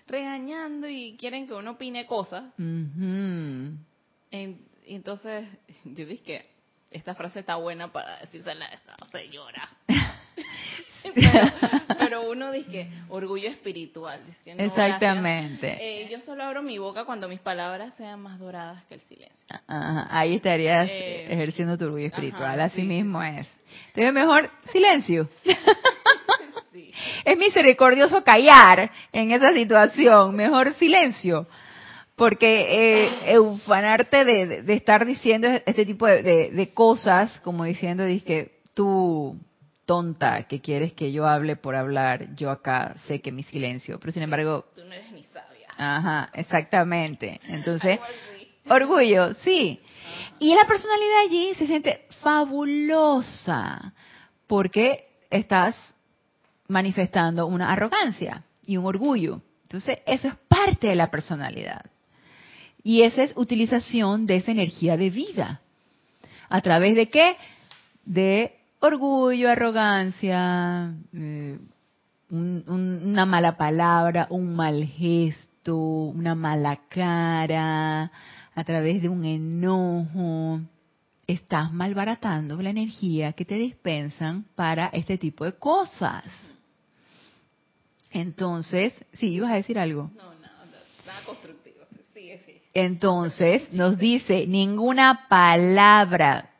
[0.06, 2.44] regañando y quieren que uno opine cosas.
[4.82, 5.48] entonces,
[5.84, 6.46] yo dije
[6.90, 9.66] esta frase está buena para decírsela a esta señora.
[11.98, 14.20] pero, uno dice orgullo espiritual.
[14.44, 15.76] Exactamente.
[15.80, 19.46] Eh, yo solo abro mi boca cuando mis palabras sean más doradas que el silencio.
[19.66, 22.60] ahí estarías eh, ejerciendo tu orgullo espiritual.
[22.60, 23.48] Así mismo es.
[23.88, 25.28] Entonces mejor silencio.
[27.24, 30.34] Es misericordioso callar en esa situación.
[30.34, 31.46] Mejor silencio
[32.16, 39.36] porque eh, eufanarte de, estar diciendo este tipo de, cosas, como diciendo, que tú
[39.86, 44.12] tonta que quieres que yo hable por hablar, yo acá sé que mi silencio, pero
[44.12, 44.66] sin embargo...
[44.74, 45.68] Tú no eres ni sabia.
[45.76, 47.40] Ajá, exactamente.
[47.48, 47.98] Entonces,
[48.68, 49.80] orgullo, sí.
[50.38, 53.92] Y la personalidad allí se siente fabulosa,
[54.46, 55.94] porque estás
[56.68, 59.40] manifestando una arrogancia y un orgullo.
[59.62, 61.86] Entonces, eso es parte de la personalidad.
[62.84, 65.60] Y esa es utilización de esa energía de vida.
[66.48, 67.36] ¿A través de qué?
[68.04, 71.58] de orgullo, arrogancia, eh,
[72.30, 78.10] una mala palabra, un mal gesto, una mala cara,
[78.54, 80.60] a través de un enojo,
[81.26, 86.24] estás malbaratando la energía que te dispensan para este tipo de cosas.
[88.10, 90.10] Entonces, sí, ibas a decir algo.
[90.16, 91.62] No, nada constructivo.
[92.74, 96.51] Entonces, nos dice, ninguna palabra,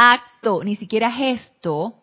[0.00, 2.02] acto, ni siquiera gesto,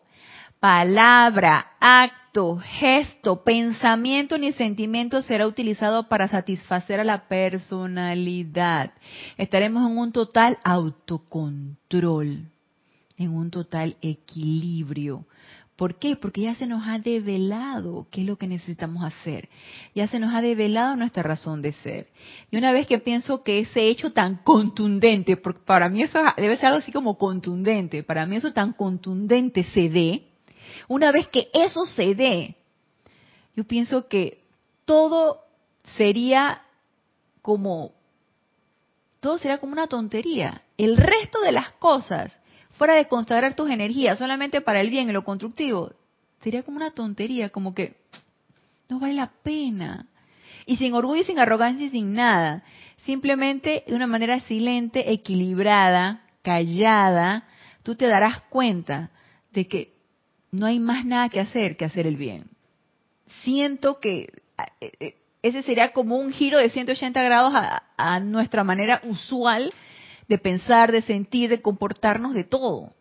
[0.60, 8.92] palabra, acto, gesto, pensamiento ni sentimiento será utilizado para satisfacer a la personalidad.
[9.36, 12.48] Estaremos en un total autocontrol,
[13.16, 15.26] en un total equilibrio.
[15.78, 16.16] ¿Por qué?
[16.16, 19.48] Porque ya se nos ha develado qué es lo que necesitamos hacer.
[19.94, 22.08] Ya se nos ha develado nuestra razón de ser.
[22.50, 26.56] Y una vez que pienso que ese hecho tan contundente, porque para mí eso debe
[26.56, 30.26] ser algo así como contundente, para mí eso tan contundente se dé,
[30.88, 32.56] una vez que eso se dé,
[33.54, 34.42] yo pienso que
[34.84, 35.44] todo
[35.96, 36.62] sería
[37.40, 37.92] como,
[39.20, 40.62] todo sería como una tontería.
[40.76, 42.36] El resto de las cosas
[42.78, 45.92] fuera de consagrar tus energías solamente para el bien y lo constructivo,
[46.42, 47.96] sería como una tontería, como que
[48.88, 50.06] no vale la pena.
[50.64, 52.62] Y sin orgullo y sin arrogancia y sin nada,
[52.98, 57.44] simplemente de una manera silente, equilibrada, callada,
[57.82, 59.10] tú te darás cuenta
[59.52, 59.92] de que
[60.52, 62.44] no hay más nada que hacer que hacer el bien.
[63.42, 64.30] Siento que
[64.80, 69.72] eh, eh, ese sería como un giro de 180 grados a, a nuestra manera usual
[70.28, 72.92] de pensar, de sentir, de comportarnos, de todo.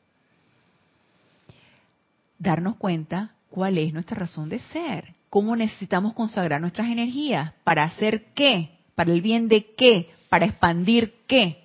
[2.40, 8.34] Darnos cuenta cuál es nuestra razón de ser, cómo necesitamos consagrar nuestras energías, para hacer
[8.34, 11.64] qué, para el bien de qué, para expandir qué.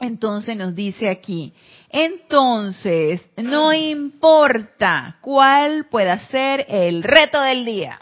[0.00, 1.52] Entonces nos dice aquí,
[1.90, 8.00] entonces no importa cuál pueda ser el reto del día.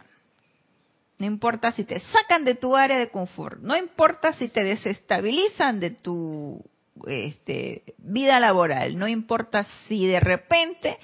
[1.18, 5.81] No importa si te sacan de tu área de confort, no importa si te desestabilizan
[5.81, 6.64] de tu
[7.07, 10.98] este, vida laboral, no importa si de repente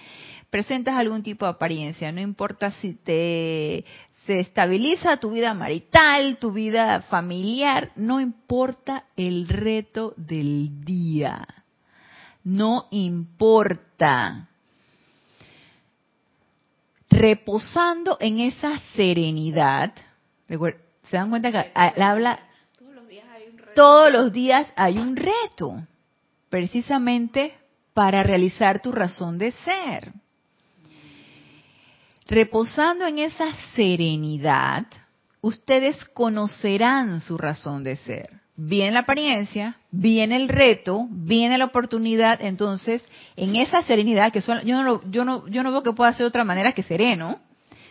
[0.50, 3.84] presentas algún tipo de apariencia, no importa si te
[4.26, 11.46] se estabiliza tu vida marital, tu vida familiar, no importa el reto del día.
[12.42, 14.48] No importa
[17.14, 19.92] reposando en esa serenidad,
[20.48, 22.40] se dan cuenta que habla,
[23.74, 25.82] todos los días hay un reto,
[26.48, 27.54] precisamente
[27.92, 30.12] para realizar tu razón de ser.
[32.26, 34.86] Reposando en esa serenidad,
[35.40, 42.40] ustedes conocerán su razón de ser viene la apariencia, viene el reto, viene la oportunidad,
[42.40, 43.02] entonces
[43.36, 46.44] en esa serenidad que yo no yo no yo no veo que pueda ser otra
[46.44, 47.40] manera que sereno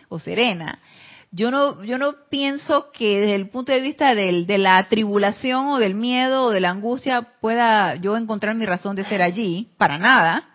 [0.08, 0.78] o serena.
[1.30, 5.66] Yo no yo no pienso que desde el punto de vista del, de la tribulación
[5.66, 9.68] o del miedo o de la angustia pueda yo encontrar mi razón de ser allí,
[9.76, 10.48] para nada.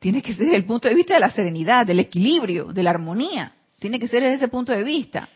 [0.00, 2.90] Tiene que ser desde el punto de vista de la serenidad, del equilibrio, de la
[2.90, 3.52] armonía.
[3.78, 5.28] Tiene que ser desde ese punto de vista.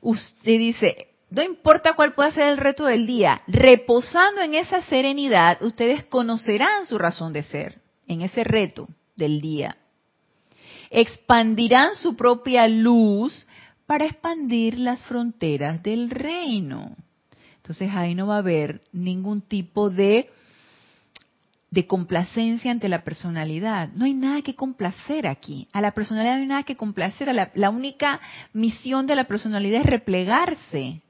[0.00, 5.60] Usted dice, no importa cuál pueda ser el reto del día, reposando en esa serenidad,
[5.62, 9.76] ustedes conocerán su razón de ser en ese reto del día.
[10.90, 13.46] Expandirán su propia luz
[13.86, 16.94] para expandir las fronteras del reino.
[17.56, 20.30] Entonces ahí no va a haber ningún tipo de,
[21.72, 23.88] de complacencia ante la personalidad.
[23.94, 25.66] No hay nada que complacer aquí.
[25.72, 27.34] A la personalidad no hay nada que complacer.
[27.34, 28.20] la única
[28.52, 31.02] misión de la personalidad es replegarse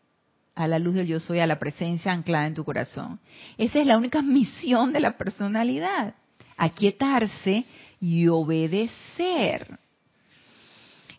[0.57, 3.21] a la luz del yo soy, a la presencia anclada en tu corazón.
[3.59, 6.15] Esa es la única misión de la personalidad,
[6.57, 7.65] aquietarse
[8.01, 9.79] y obedecer.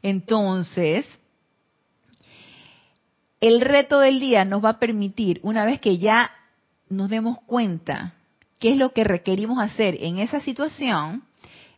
[0.02, 1.06] Entonces,
[3.40, 6.32] el reto del día nos va a permitir, una vez que ya
[6.90, 8.14] nos demos cuenta
[8.60, 11.24] qué es lo que requerimos hacer en esa situación,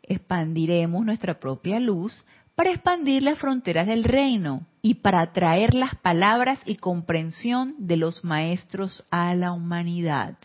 [0.03, 2.26] expandiremos nuestra propia luz
[2.60, 8.26] para expandir las fronteras del reino y para traer las palabras y comprensión de los
[8.26, 10.38] maestros a la humanidad,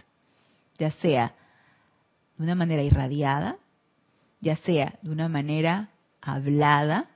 [0.79, 1.35] ya sea
[2.37, 3.57] de una manera irradiada,
[4.41, 5.89] ya sea de una manera
[6.23, 7.07] hablada,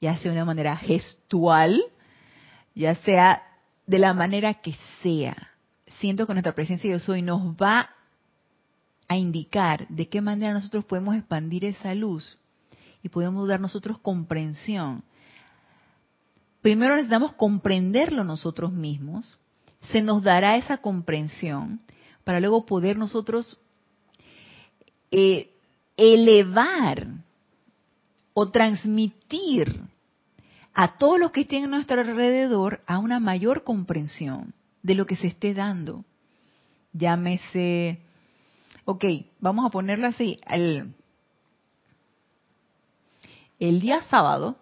[0.00, 1.80] ya sea de una manera gestual,
[2.74, 3.44] ya sea
[3.86, 4.74] de la manera que
[5.04, 5.36] sea.
[6.00, 7.90] Siento que nuestra presencia yo soy nos va
[9.06, 12.38] a indicar de qué manera nosotros podemos expandir esa luz
[13.02, 15.02] y podemos dar nosotros comprensión.
[16.60, 19.38] Primero necesitamos comprenderlo nosotros mismos,
[19.90, 21.80] se nos dará esa comprensión
[22.24, 23.58] para luego poder nosotros
[25.10, 25.50] eh,
[25.96, 27.08] elevar
[28.32, 29.80] o transmitir
[30.72, 35.16] a todos los que estén a nuestro alrededor a una mayor comprensión de lo que
[35.16, 36.04] se esté dando.
[36.92, 37.98] Llámese,
[38.84, 39.04] ok,
[39.40, 40.94] vamos a ponerlo así, el,
[43.68, 44.56] el día sábado,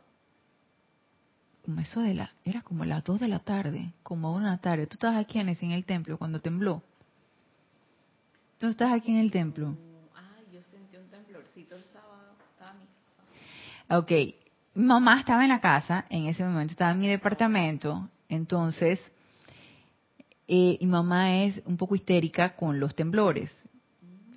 [1.65, 4.95] como eso de la, era como las 2 de la tarde, como una tarde, tú
[4.95, 6.83] estabas aquí en el templo cuando tembló.
[8.59, 9.75] Tú estás aquí en el templo.
[10.15, 12.35] Ah, yo sentí un temblorcito el sábado.
[13.89, 14.11] Ok,
[14.75, 19.01] mi mamá estaba en la casa, en ese momento estaba en mi departamento, entonces
[20.47, 23.51] eh, mi mamá es un poco histérica con los temblores.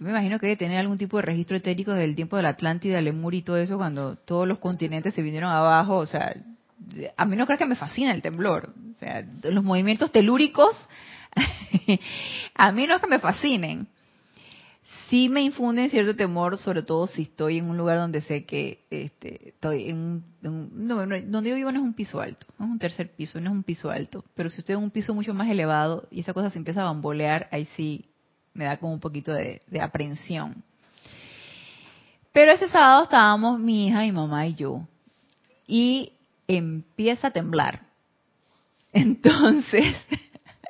[0.03, 3.01] Me imagino que debe tener algún tipo de registro etérico del tiempo de la Atlántida,
[3.01, 5.97] Lemur y todo eso, cuando todos los continentes se vinieron abajo.
[5.97, 6.35] O sea,
[7.17, 8.73] a mí no creo que me fascina el temblor.
[8.95, 10.75] O sea, los movimientos telúricos,
[12.55, 13.87] a mí no es que me fascinen
[15.13, 18.79] sí me infunden cierto temor, sobre todo si estoy en un lugar donde sé que
[18.89, 22.71] este, estoy en, un, no, donde yo vivo no es un piso alto, no es
[22.71, 25.35] un tercer piso, no es un piso alto, pero si estoy en un piso mucho
[25.35, 28.05] más elevado y esa cosa se empieza a bambolear, ahí sí
[28.53, 30.63] me da como un poquito de, de aprensión.
[32.31, 34.87] Pero ese sábado estábamos mi hija, mi mamá y yo,
[35.67, 36.13] y
[36.47, 37.81] empieza a temblar.
[38.93, 39.95] Entonces,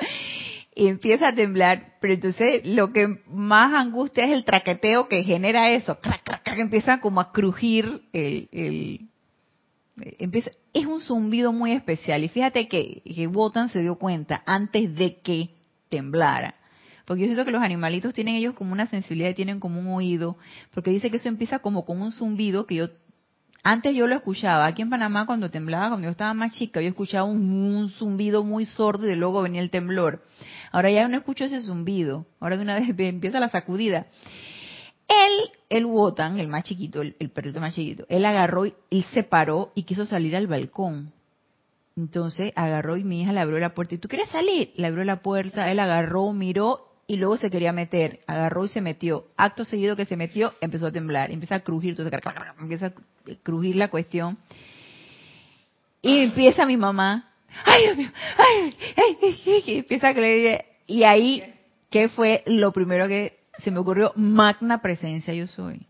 [0.75, 5.99] empieza a temblar, pero entonces lo que más angustia es el traqueteo que genera eso,
[5.99, 9.07] crack, crack, crack, empieza como a crujir el, el
[10.19, 14.95] empieza, es un zumbido muy especial y fíjate que, que Wotan se dio cuenta antes
[14.95, 15.51] de que
[15.89, 16.55] temblara.
[17.05, 20.37] Porque yo siento que los animalitos tienen ellos como una sensibilidad, tienen como un oído,
[20.73, 22.89] porque dice que eso empieza como con un zumbido que yo
[23.65, 26.89] antes yo lo escuchaba, aquí en Panamá cuando temblaba, cuando yo estaba más chica, yo
[26.89, 30.21] escuchaba un, zumbido muy sordo y luego venía el temblor.
[30.73, 32.25] Ahora ya no escucho ese zumbido.
[32.41, 34.07] Ahora de una vez empieza la sacudida.
[35.07, 39.71] Él, el Wotan, el más chiquito, el, perrito más chiquito, él agarró y se paró
[39.75, 41.13] y quiso salir al balcón.
[41.95, 43.95] Entonces agarró y mi hija le abrió la puerta.
[43.95, 44.73] ¿Y tú quieres salir?
[44.75, 48.21] Le abrió la puerta, él agarró, miró y luego se quería meter.
[48.27, 49.27] Agarró y se metió.
[49.37, 51.31] Acto seguido que se metió, empezó a temblar.
[51.31, 52.13] Empieza a crujir, entonces,
[52.59, 52.93] empieza a
[53.43, 54.37] crujir la cuestión.
[56.01, 57.33] Y empieza mi mamá
[57.65, 60.65] ay Dios mío, ay, ay, empieza a creer.
[60.87, 61.43] Y ahí,
[61.89, 64.11] ¿qué fue lo primero que se me ocurrió?
[64.15, 65.85] Magna presencia yo soy.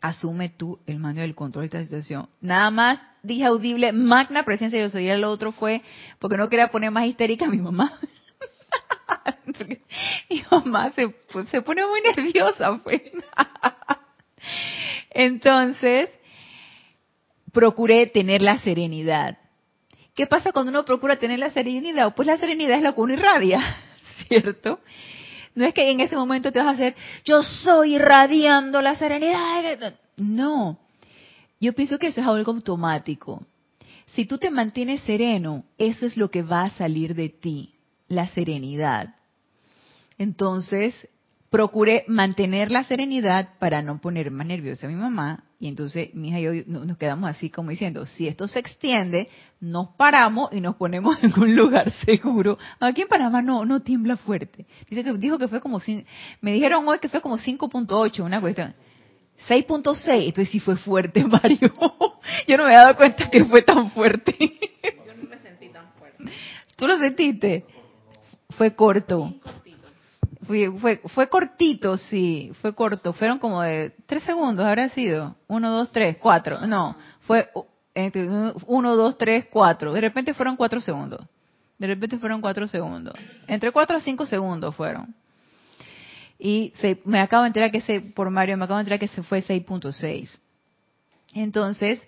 [0.00, 2.28] Asume tú el mando del control de esta situación.
[2.40, 5.04] Nada más dije audible, magna presencia yo soy.
[5.04, 5.82] Y el otro fue,
[6.18, 7.98] porque no quería poner más histérica a mi mamá.
[10.30, 13.02] mi mamá se, pues, se pone muy nerviosa, pues.
[15.10, 16.10] Entonces,
[17.52, 19.38] procuré tener la serenidad.
[20.14, 22.14] ¿Qué pasa cuando uno procura tener la serenidad?
[22.14, 23.60] Pues la serenidad es lo que uno irradia,
[24.28, 24.80] ¿cierto?
[25.54, 26.94] No es que en ese momento te vas a hacer,
[27.24, 29.94] yo soy irradiando la serenidad.
[30.16, 30.78] No,
[31.60, 33.44] yo pienso que eso es algo automático.
[34.08, 37.74] Si tú te mantienes sereno, eso es lo que va a salir de ti,
[38.12, 39.14] la serenidad.
[40.18, 40.94] Entonces,
[41.52, 46.30] procuré mantener la serenidad para no poner más nerviosa a mi mamá y entonces mi
[46.30, 49.28] hija y yo nos quedamos así como diciendo, si esto se extiende,
[49.60, 52.58] nos paramos y nos ponemos en un lugar seguro.
[52.80, 54.66] Aquí en Panamá no, no tiembla fuerte.
[54.88, 55.80] Dice que dijo que fue como,
[56.40, 58.74] me dijeron hoy que fue como 5.8, una cuestión.
[59.48, 61.70] 6.6, entonces sí fue fuerte, Mario.
[62.48, 64.34] Yo no me he dado cuenta que fue tan fuerte.
[65.06, 66.24] Yo no me sentí tan fuerte.
[66.76, 67.66] ¿Tú lo sentiste?
[68.56, 69.34] Fue corto.
[70.46, 73.12] Fue, cortito, sí, fue corto.
[73.12, 75.36] Fueron como de tres segundos, habrá sido.
[75.46, 76.66] Uno, dos, tres, cuatro.
[76.66, 77.48] No, fue
[78.66, 79.92] uno, dos, tres, cuatro.
[79.92, 81.20] De repente fueron cuatro segundos.
[81.78, 83.14] De repente fueron cuatro segundos.
[83.46, 85.14] Entre cuatro a cinco segundos fueron.
[86.38, 89.08] Y se, me acabo de enterar que se, por Mario, me acabo de enterar que
[89.08, 90.38] se fue 6.6.
[91.34, 92.00] Entonces,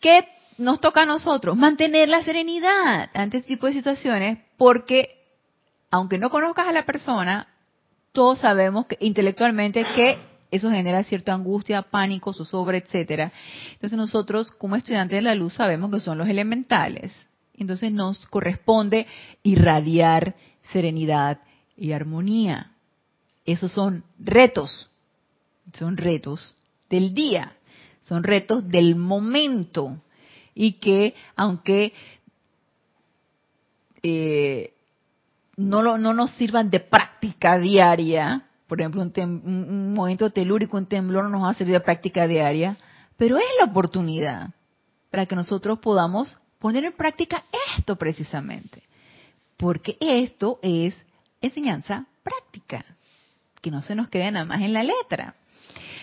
[0.00, 1.56] ¿qué nos toca a nosotros?
[1.56, 5.15] Mantener la serenidad ante este tipo de situaciones porque
[5.96, 7.48] aunque no conozcas a la persona,
[8.12, 10.18] todos sabemos que intelectualmente que
[10.50, 13.32] eso genera cierta angustia, pánico, zozobra, etcétera.
[13.72, 17.12] Entonces nosotros, como estudiantes de la luz, sabemos que son los elementales.
[17.54, 19.06] Entonces nos corresponde
[19.42, 20.36] irradiar
[20.70, 21.40] serenidad
[21.78, 22.72] y armonía.
[23.46, 24.90] Esos son retos,
[25.72, 26.54] son retos
[26.90, 27.54] del día,
[28.02, 29.96] son retos del momento.
[30.54, 31.94] Y que aunque
[34.02, 34.72] eh,
[35.56, 41.30] no, no nos sirvan de práctica diaria, por ejemplo, un, momento telúrico, un temblor no
[41.30, 42.76] nos va a servir de práctica diaria,
[43.16, 44.50] pero es la oportunidad
[45.10, 47.44] para que nosotros podamos poner en práctica
[47.76, 48.82] esto precisamente,
[49.56, 50.94] porque esto es
[51.40, 52.84] enseñanza práctica,
[53.62, 55.36] que no se nos quede nada más en la letra.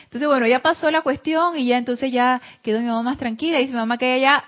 [0.03, 3.59] Entonces, bueno, ya pasó la cuestión y ya entonces ya quedó mi mamá más tranquila.
[3.59, 4.43] Y dice mamá que ella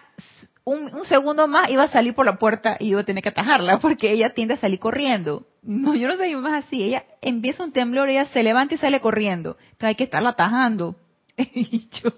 [0.66, 3.30] un, un, segundo más iba a salir por la puerta y iba a tener que
[3.30, 5.46] atajarla porque ella tiende a salir corriendo.
[5.62, 6.84] No, yo no sé, es así.
[6.84, 9.58] Ella empieza un temblor, ella se levanta y sale corriendo.
[9.62, 10.96] Entonces hay que estarla atajando.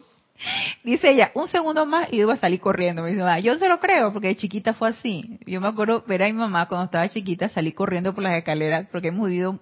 [0.83, 3.03] Dice ella, un segundo más y iba a salir corriendo.
[3.03, 5.39] Me dice, ah, yo se lo creo, porque de chiquita fue así.
[5.45, 8.87] Yo me acuerdo ver a mi mamá cuando estaba chiquita salir corriendo por las escaleras,
[8.91, 9.59] porque hemos vivido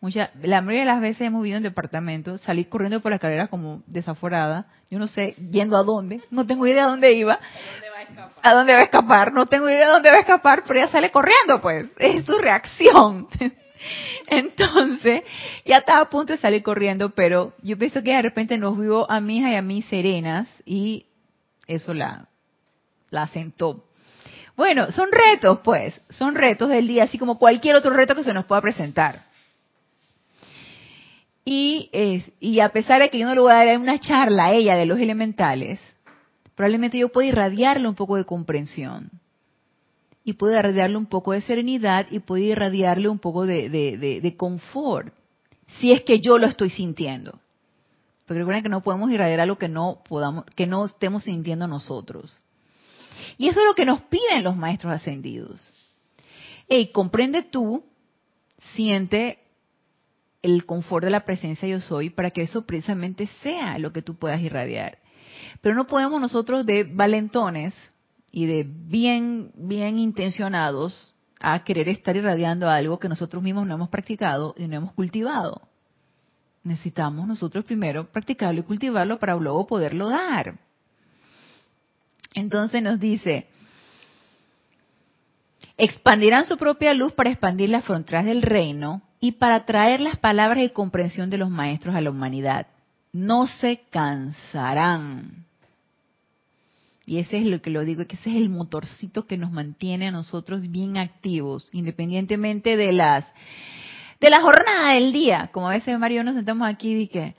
[0.00, 3.48] mucha, la mayoría de las veces hemos vivido en departamentos, salir corriendo por las escaleras
[3.48, 4.66] como desaforada.
[4.90, 7.34] Yo no sé, yendo a dónde, no tengo idea a dónde iba.
[7.34, 8.38] ¿A dónde va a escapar?
[8.42, 9.32] ¿A dónde va a escapar?
[9.32, 11.90] No tengo idea a dónde va a escapar, pero ella sale corriendo, pues.
[11.98, 13.28] Es su reacción.
[14.26, 15.22] Entonces,
[15.64, 19.10] ya estaba a punto de salir corriendo, pero yo pienso que de repente nos vio
[19.10, 21.06] a mi hija y a mí serenas y
[21.66, 22.28] eso la,
[23.10, 23.84] la sentó.
[24.56, 28.32] Bueno, son retos, pues, son retos del día, así como cualquier otro reto que se
[28.32, 29.25] nos pueda presentar.
[31.48, 31.90] Y,
[32.40, 34.74] y a pesar de que yo no le voy a dar una charla a ella
[34.74, 35.78] de los elementales,
[36.56, 39.12] probablemente yo pueda irradiarle un poco de comprensión
[40.24, 45.14] y puede irradiarle un poco de serenidad y puede irradiarle un poco de, confort,
[45.78, 47.38] si es que yo lo estoy sintiendo.
[48.26, 52.40] Porque recuerden que no podemos irradiar algo que no podamos, que no estemos sintiendo nosotros.
[53.38, 55.72] Y eso es lo que nos piden los maestros ascendidos.
[56.68, 57.84] Hey, comprende tú,
[58.74, 59.38] siente
[60.46, 64.16] el confort de la presencia yo soy para que eso precisamente sea lo que tú
[64.16, 64.98] puedas irradiar.
[65.60, 67.74] Pero no podemos nosotros de valentones
[68.30, 73.88] y de bien, bien intencionados a querer estar irradiando algo que nosotros mismos no hemos
[73.88, 75.62] practicado y no hemos cultivado.
[76.62, 80.58] Necesitamos nosotros primero practicarlo y cultivarlo para luego poderlo dar.
[82.34, 83.48] Entonces nos dice,
[85.76, 90.64] expandirán su propia luz para expandir las fronteras del reino y para traer las palabras
[90.64, 92.68] y comprensión de los maestros a la humanidad.
[93.12, 95.46] No se cansarán
[97.06, 100.08] y ese es lo que lo digo, que ese es el motorcito que nos mantiene
[100.08, 103.24] a nosotros bien activos, independientemente de las
[104.20, 105.50] de la jornada del día.
[105.52, 107.34] Como a veces Mario nos sentamos aquí y que,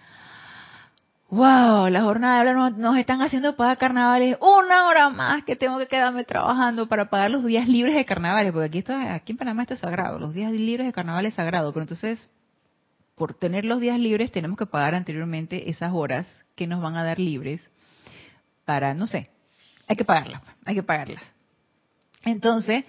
[1.30, 5.78] wow, la jornada de nos, nos están haciendo pagar carnavales una hora más que tengo
[5.78, 9.38] que quedarme trabajando para pagar los días libres de carnavales, porque aquí esto, aquí en
[9.38, 12.32] Panamá esto es sagrado, los días libres de carnavales es sagrado, pero entonces
[13.15, 17.03] por tener los días libres tenemos que pagar anteriormente esas horas que nos van a
[17.03, 17.61] dar libres
[18.63, 19.30] para, no sé,
[19.88, 21.23] hay que pagarlas, hay que pagarlas.
[22.25, 22.86] Entonces,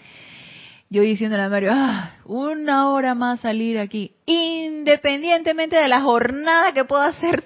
[0.91, 6.85] yo diciéndole a Mario, ah, una hora más salir aquí, independientemente de la jornada que
[6.85, 7.45] pueda hacer,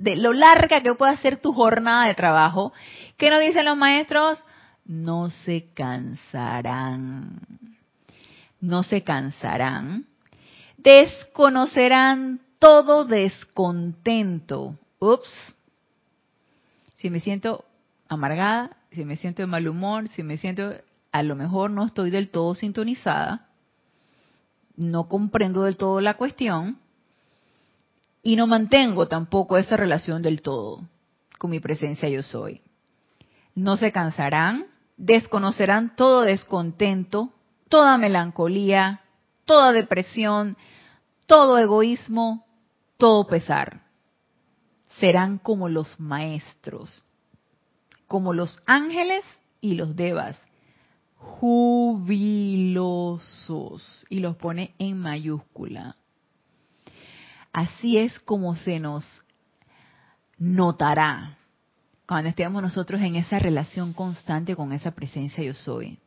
[0.00, 2.72] de lo larga que pueda ser tu jornada de trabajo,
[3.18, 4.38] ¿qué nos dicen los maestros?
[4.86, 7.40] No se cansarán,
[8.60, 10.06] no se cansarán,
[10.78, 14.78] desconocerán todo descontento.
[14.98, 15.54] Ups,
[16.96, 17.66] si me siento
[18.08, 20.72] amargada, si me siento de mal humor, si me siento,
[21.12, 23.48] a lo mejor no estoy del todo sintonizada,
[24.76, 26.78] no comprendo del todo la cuestión
[28.22, 30.82] y no mantengo tampoco esa relación del todo
[31.38, 32.60] con mi presencia yo soy.
[33.54, 34.66] No se cansarán,
[34.96, 37.32] desconocerán todo descontento,
[37.68, 39.00] toda melancolía,
[39.46, 40.56] toda depresión,
[41.26, 42.46] todo egoísmo,
[42.98, 43.82] todo pesar.
[44.98, 47.04] Serán como los maestros
[48.10, 49.24] como los ángeles
[49.60, 50.36] y los devas,
[51.14, 52.74] jubilosos,
[54.08, 55.94] y los pone en mayúscula.
[57.52, 59.04] Así es como se nos
[60.38, 61.36] notará
[62.06, 65.98] cuando estemos nosotros en esa relación constante con esa presencia yo soy.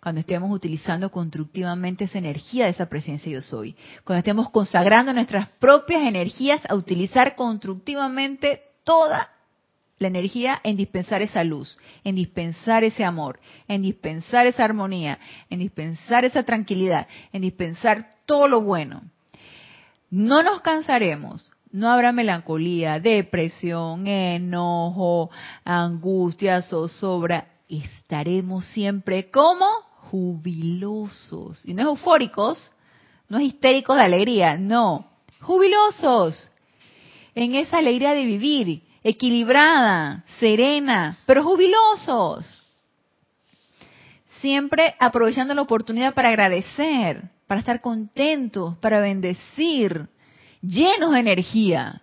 [0.00, 3.76] Cuando estemos utilizando constructivamente esa energía de esa presencia yo soy.
[4.02, 9.30] Cuando estemos consagrando nuestras propias energías a utilizar constructivamente toda
[9.98, 15.18] la energía en dispensar esa luz, en dispensar ese amor, en dispensar esa armonía,
[15.50, 19.02] en dispensar esa tranquilidad, en dispensar todo lo bueno.
[20.10, 25.30] No nos cansaremos, no habrá melancolía, depresión, enojo,
[25.64, 27.46] angustia, zozobra.
[27.68, 29.66] Estaremos siempre como
[30.10, 31.64] jubilosos.
[31.64, 32.72] Y no es eufóricos,
[33.28, 35.06] no es histéricos de alegría, no,
[35.40, 36.50] jubilosos.
[37.36, 42.58] En esa alegría de vivir equilibrada, serena, pero jubilosos.
[44.40, 50.06] Siempre aprovechando la oportunidad para agradecer, para estar contentos, para bendecir,
[50.62, 52.00] llenos de energía.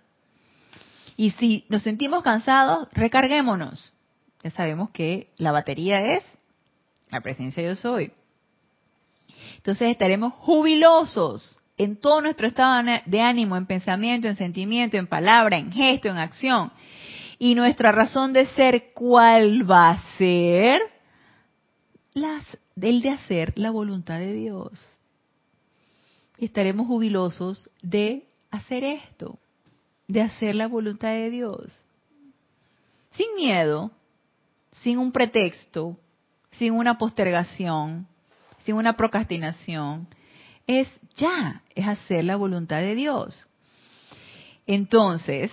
[1.16, 3.94] Y si nos sentimos cansados, recarguémonos.
[4.42, 6.24] Ya sabemos que la batería es
[7.08, 8.12] la presencia de yo soy.
[9.56, 15.56] Entonces estaremos jubilosos, en todo nuestro estado de ánimo, en pensamiento, en sentimiento, en palabra,
[15.56, 16.70] en gesto, en acción.
[17.38, 20.82] Y nuestra razón de ser, ¿cuál va a ser?
[22.12, 22.44] Las,
[22.78, 24.97] el de hacer la voluntad de Dios.
[26.38, 29.38] Estaremos jubilosos de hacer esto,
[30.06, 31.72] de hacer la voluntad de Dios.
[33.10, 33.90] Sin miedo,
[34.72, 35.96] sin un pretexto,
[36.52, 38.06] sin una postergación,
[38.60, 40.08] sin una procrastinación,
[40.66, 43.46] es ya, es hacer la voluntad de Dios.
[44.66, 45.50] Entonces,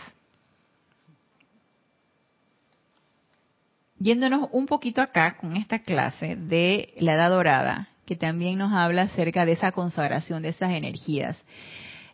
[3.97, 9.03] yéndonos un poquito acá con esta clase de la Edad Dorada, que también nos habla
[9.03, 11.37] acerca de esa consagración de esas energías.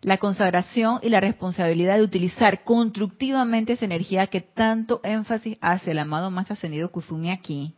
[0.02, 6.00] La consagración y la responsabilidad de utilizar constructivamente esa energía que tanto énfasis hace el
[6.00, 7.76] amado más ascendido Kuzumi aquí,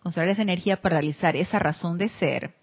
[0.00, 2.54] consagrar esa energía para realizar esa razón de ser.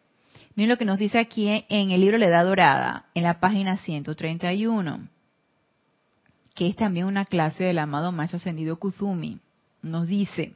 [0.55, 3.77] Miren lo que nos dice aquí en el libro La Edad Dorada, en la página
[3.77, 5.07] 131,
[6.53, 9.39] que es también una clase del amado Maestro Ascendido Kuzumi.
[9.81, 10.53] Nos dice,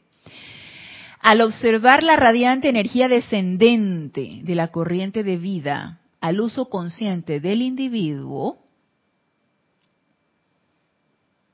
[1.19, 7.61] al observar la radiante energía descendente de la corriente de vida al uso consciente del
[7.61, 8.59] individuo,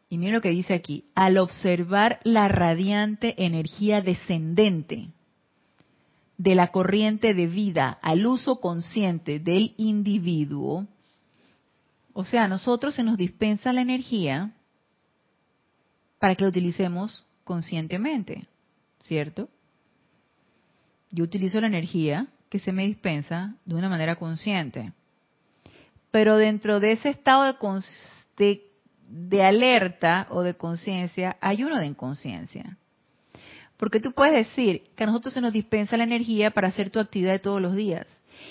[0.09, 5.09] y miren lo que dice aquí, al observar la radiante energía descendente
[6.37, 10.87] de la corriente de vida al uso consciente del individuo,
[12.13, 14.51] o sea, a nosotros se nos dispensa la energía
[16.19, 18.45] para que la utilicemos conscientemente,
[19.03, 19.49] ¿cierto?
[21.11, 24.93] Yo utilizo la energía que se me dispensa de una manera consciente.
[26.11, 27.57] Pero dentro de ese estado
[28.37, 28.61] de,
[29.07, 32.77] de alerta o de conciencia hay uno de inconsciencia.
[33.77, 36.99] Porque tú puedes decir que a nosotros se nos dispensa la energía para hacer tu
[36.99, 38.07] actividad de todos los días.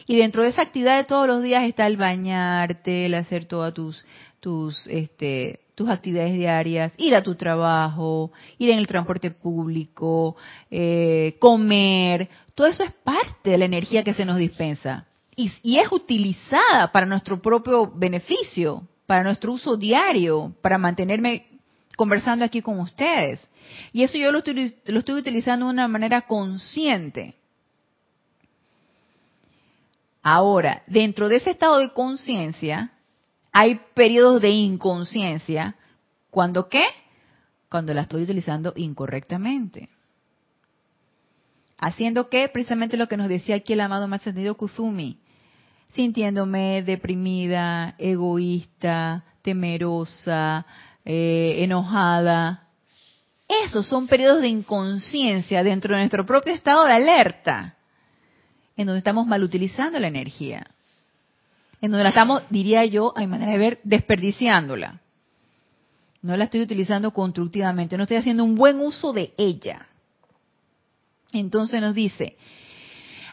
[0.07, 3.72] Y dentro de esa actividad de todos los días está el bañarte, el hacer todas
[3.72, 4.05] tus,
[4.40, 10.36] tus, este, tus actividades diarias, ir a tu trabajo, ir en el transporte público,
[10.70, 12.28] eh, comer.
[12.54, 15.06] Todo eso es parte de la energía que se nos dispensa.
[15.34, 21.46] Y, y es utilizada para nuestro propio beneficio, para nuestro uso diario, para mantenerme
[21.96, 23.48] conversando aquí con ustedes.
[23.92, 27.36] Y eso yo lo estoy, lo estoy utilizando de una manera consciente.
[30.22, 32.92] Ahora, dentro de ese estado de conciencia,
[33.53, 35.76] hay periodos de inconsciencia.
[36.30, 36.84] ¿Cuándo qué?
[37.70, 39.90] Cuando la estoy utilizando incorrectamente.
[41.78, 42.48] Haciendo qué?
[42.48, 45.18] Precisamente lo que nos decía aquí el amado más sentido Kuzumi.
[45.94, 50.64] Sintiéndome deprimida, egoísta, temerosa,
[51.05, 52.68] eh, enojada.
[53.64, 57.76] Esos son periodos de inconsciencia dentro de nuestro propio estado de alerta,
[58.76, 60.66] en donde estamos mal utilizando la energía,
[61.82, 65.00] en donde la estamos, diría yo, a mi manera de ver, desperdiciándola.
[66.22, 69.88] No la estoy utilizando constructivamente, no estoy haciendo un buen uso de ella.
[71.32, 72.36] Entonces nos dice,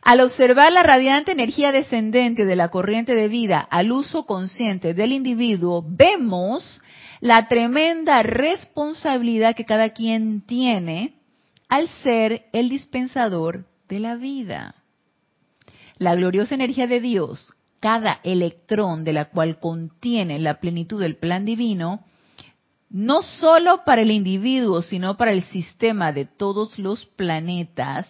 [0.01, 5.11] al observar la radiante energía descendente de la corriente de vida al uso consciente del
[5.11, 6.81] individuo, vemos
[7.21, 11.13] la tremenda responsabilidad que cada quien tiene
[11.67, 14.73] al ser el dispensador de la vida.
[15.99, 21.45] La gloriosa energía de Dios, cada electrón de la cual contiene la plenitud del plan
[21.45, 22.03] divino,
[22.89, 28.07] no sólo para el individuo, sino para el sistema de todos los planetas,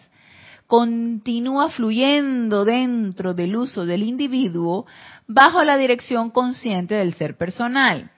[0.68, 4.86] continúa fluyendo dentro del uso del individuo
[5.28, 8.12] bajo la dirección consciente del ser personal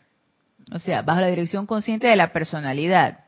[0.72, 3.20] o sea, bajo la dirección consciente de la personalidad.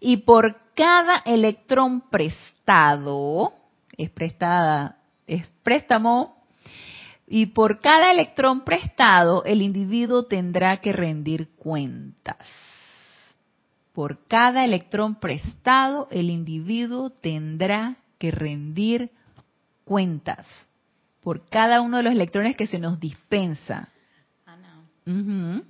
[0.00, 3.54] Y por cada electrón prestado,
[3.96, 6.39] es prestada, es préstamo,
[7.32, 12.36] y por cada electrón prestado, el individuo tendrá que rendir cuentas.
[13.92, 19.12] Por cada electrón prestado, el individuo tendrá que rendir
[19.84, 20.44] cuentas.
[21.22, 23.90] Por cada uno de los electrones que se nos dispensa.
[24.44, 24.82] Ana,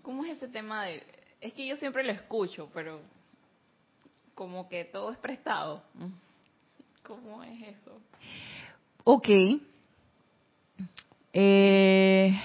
[0.01, 1.05] ¿cómo es ese tema de
[1.43, 3.03] es que yo siempre lo escucho, pero
[4.35, 5.83] como que todo es prestado.
[7.03, 8.01] ¿Cómo es eso?
[9.05, 9.29] Ok.
[11.33, 12.39] Eh,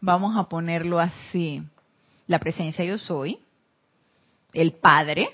[0.00, 1.62] vamos a ponerlo así.
[2.26, 3.38] La presencia yo soy,
[4.52, 5.30] el Padre,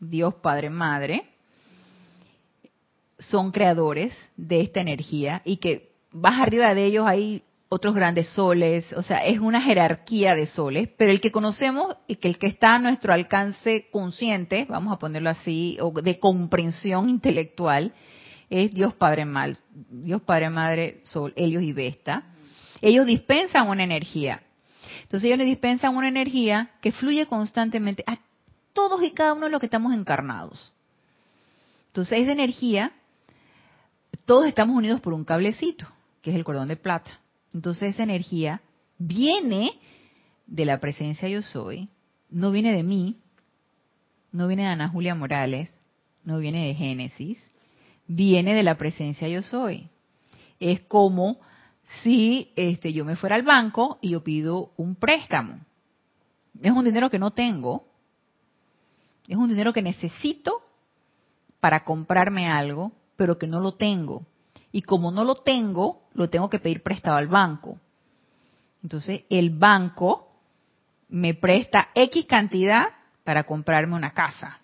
[0.00, 1.24] Dios Padre Madre,
[3.18, 8.92] son creadores de esta energía y que vas arriba de ellos hay otros grandes soles,
[8.92, 12.48] o sea, es una jerarquía de soles, pero el que conocemos y que el que
[12.48, 17.94] está a nuestro alcance consciente, vamos a ponerlo así, o de comprensión intelectual,
[18.50, 19.26] es Dios Padre
[19.90, 22.31] Dios Padre Madre Sol, Helios y Vesta.
[22.82, 24.42] Ellos dispensan una energía
[25.02, 28.18] Entonces ellos le dispensan una energía que fluye constantemente a
[28.72, 30.72] todos y cada uno de los que estamos encarnados.
[31.88, 32.92] Entonces esa energía,
[34.24, 35.86] todos estamos unidos por un cablecito,
[36.22, 37.20] que es el cordón de plata.
[37.54, 38.62] Entonces esa energía
[38.98, 39.72] viene
[40.46, 41.88] de la presencia yo soy,
[42.30, 43.16] no viene de mí,
[44.32, 45.70] no viene de Ana Julia Morales,
[46.24, 47.38] no viene de Génesis,
[48.06, 49.88] viene de la presencia yo soy.
[50.58, 51.38] Es como
[52.02, 55.60] si este, yo me fuera al banco y yo pido un préstamo.
[56.60, 57.86] Es un dinero que no tengo,
[59.28, 60.62] es un dinero que necesito
[61.60, 64.26] para comprarme algo, pero que no lo tengo.
[64.72, 67.78] Y como no lo tengo, lo tengo que pedir prestado al banco.
[68.82, 70.32] Entonces, el banco
[71.08, 72.86] me presta X cantidad
[73.22, 74.58] para comprarme una casa.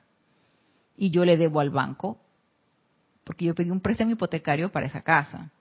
[0.96, 2.18] Y yo le debo al banco,
[3.22, 5.52] porque yo pedí un préstamo hipotecario para esa casa.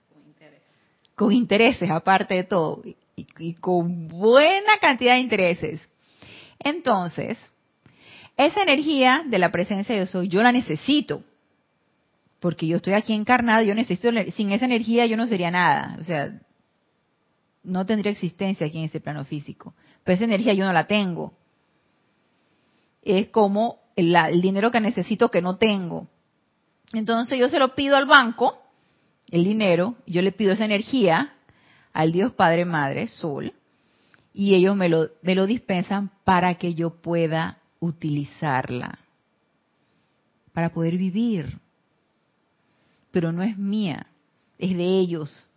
[1.18, 1.90] Con intereses.
[1.90, 2.82] aparte de todo.
[3.16, 5.88] Y, con buena cantidad de intereses.
[6.60, 7.36] Entonces,
[8.36, 11.24] esa energía de la presencia de yo soy, yo la necesito.
[12.38, 15.96] Porque yo estoy aquí encarnado, yo necesito, sin esa energía yo no sería nada.
[15.98, 16.40] O sea,
[17.64, 19.74] no tendría existencia aquí en ese plano físico.
[20.04, 21.32] Pero esa energía yo no la tengo.
[23.02, 26.06] Es como el, dinero que necesito que no tengo.
[26.92, 28.62] Entonces yo se lo pido al banco,
[29.30, 31.34] el dinero, yo le pido esa energía
[31.92, 33.52] al Dios Padre, Madre, Sol,
[34.32, 38.98] y ellos me lo, me lo dispensan para que yo pueda utilizarla,
[40.52, 41.58] para poder vivir.
[43.10, 44.06] Pero no es mía,
[44.58, 45.48] es de ellos.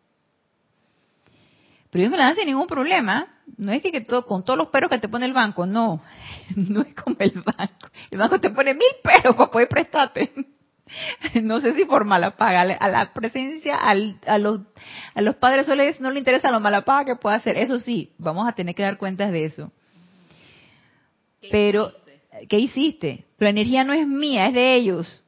[1.91, 3.28] Pero ellos me la dan sin ningún problema.
[3.57, 6.01] No es que, todo, con todos los peros que te pone el banco, no.
[6.55, 7.89] No es como el banco.
[8.09, 10.32] El banco te pone mil peros para poder prestarte.
[11.42, 12.62] No sé si por mala paga.
[12.62, 14.62] A la presencia, a, los,
[15.14, 17.58] a los padres soles no le interesa lo mala paga que pueda hacer.
[17.58, 19.72] Eso sí, vamos a tener que dar cuentas de eso.
[21.50, 21.92] Pero,
[22.50, 23.26] ¿qué hiciste?
[23.39, 25.24] La energía no es mía, es de ellos.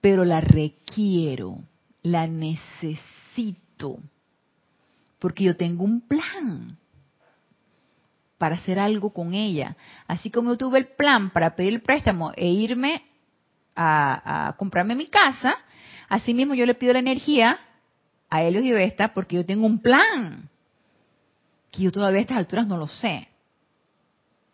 [0.00, 1.58] Pero la requiero,
[2.02, 4.00] la necesito
[5.20, 6.76] porque yo tengo un plan
[8.38, 9.76] para hacer algo con ella.
[10.08, 13.04] Así como yo tuve el plan para pedir el préstamo e irme
[13.76, 15.56] a, comprarme mi casa,
[16.08, 17.58] así mismo yo le pido la energía
[18.28, 20.48] a Helios y Vesta porque yo tengo un plan
[21.70, 23.28] que yo todavía a estas alturas no lo sé.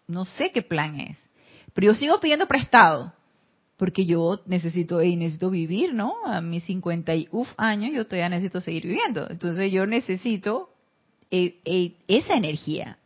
[0.06, 1.18] No sé qué plan es.
[1.74, 3.12] Pero yo sigo pidiendo prestado
[3.76, 6.14] porque yo necesito y necesito vivir, ¿no?
[6.24, 9.28] A mis 50 y uf años yo todavía necesito seguir viviendo.
[9.28, 10.70] Entonces yo necesito
[11.30, 12.98] eh, eh, esa energía.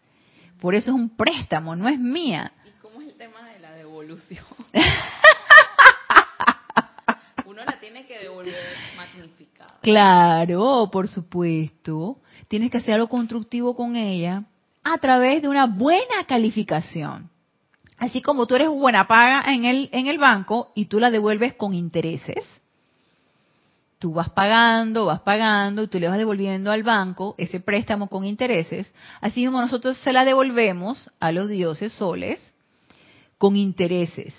[0.60, 2.52] Por eso es un préstamo, no es mía.
[2.66, 4.44] ¿Y cómo es el tema de la devolución?
[7.80, 9.78] Uno la tiene que devolver magnificada.
[9.80, 12.18] Claro, por supuesto.
[12.48, 14.44] Tienes que hacer algo constructivo con ella
[14.82, 17.30] a través de una buena calificación.
[17.98, 21.54] Así como tú eres buena paga en el, en el banco y tú la devuelves
[21.54, 22.44] con intereses,
[23.98, 28.24] tú vas pagando, vas pagando y tú le vas devolviendo al banco ese préstamo con
[28.24, 32.40] intereses, así como nosotros se la devolvemos a los dioses soles
[33.36, 34.34] con intereses,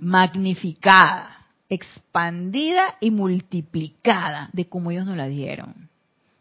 [0.00, 1.41] magnificada,
[1.72, 5.88] expandida y multiplicada de como ellos nos la dieron.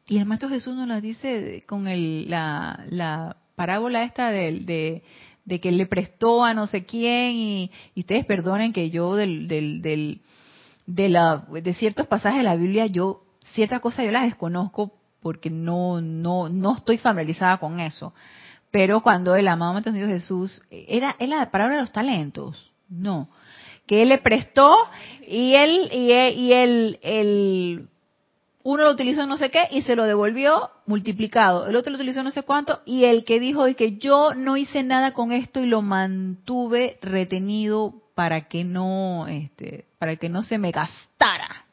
[0.05, 5.03] Y el Maestro Jesús nos la dice con el, la, la parábola esta del, de,
[5.45, 9.81] de que le prestó a no sé quién y, ustedes perdonen que yo del, del,
[9.81, 10.19] del,
[10.85, 13.23] de, la, de ciertos pasajes de la Biblia yo
[13.53, 18.13] ciertas cosas yo las desconozco porque no no no estoy familiarizada con eso.
[18.69, 22.73] Pero cuando el amado Maestro Jesús era era la palabra de los talentos.
[22.89, 23.29] No
[23.91, 24.73] que él le prestó
[25.27, 27.89] y él y él, y él,
[28.63, 32.23] uno lo utilizó no sé qué y se lo devolvió multiplicado, el otro lo utilizó
[32.23, 35.59] no sé cuánto y el que dijo y que yo no hice nada con esto
[35.59, 41.65] y lo mantuve retenido para que no este para que no se me gastara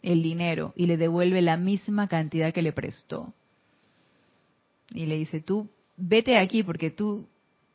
[0.00, 3.34] el dinero y le devuelve la misma cantidad que le prestó.
[4.94, 7.26] Y le dice, "Tú vete aquí porque tú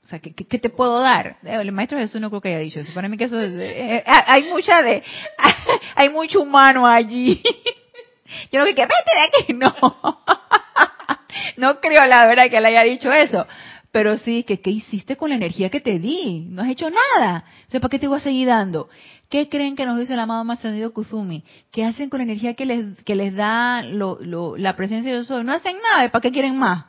[0.03, 1.37] o sea, ¿qué, te puedo dar?
[1.43, 2.93] El maestro Jesús no creo que haya dicho eso.
[2.93, 5.01] Para mí que eso es, eh, eh, hay mucha de,
[5.95, 7.41] hay mucho humano allí.
[8.51, 9.73] Yo no que vete de aquí, no.
[11.57, 13.47] no creo la verdad que le haya dicho eso.
[13.91, 16.47] Pero sí, que ¿qué hiciste con la energía que te di?
[16.49, 17.45] No has hecho nada.
[17.67, 18.89] O sea, ¿para qué te voy a seguir dando?
[19.29, 20.59] ¿Qué creen que nos dice el amado más
[20.93, 21.43] Kuzumi?
[21.71, 25.19] ¿Qué hacen con la energía que les, que les da lo, lo, la presencia de
[25.19, 25.29] Dios?
[25.45, 26.09] No hacen nada.
[26.11, 26.85] ¿Para qué quieren más?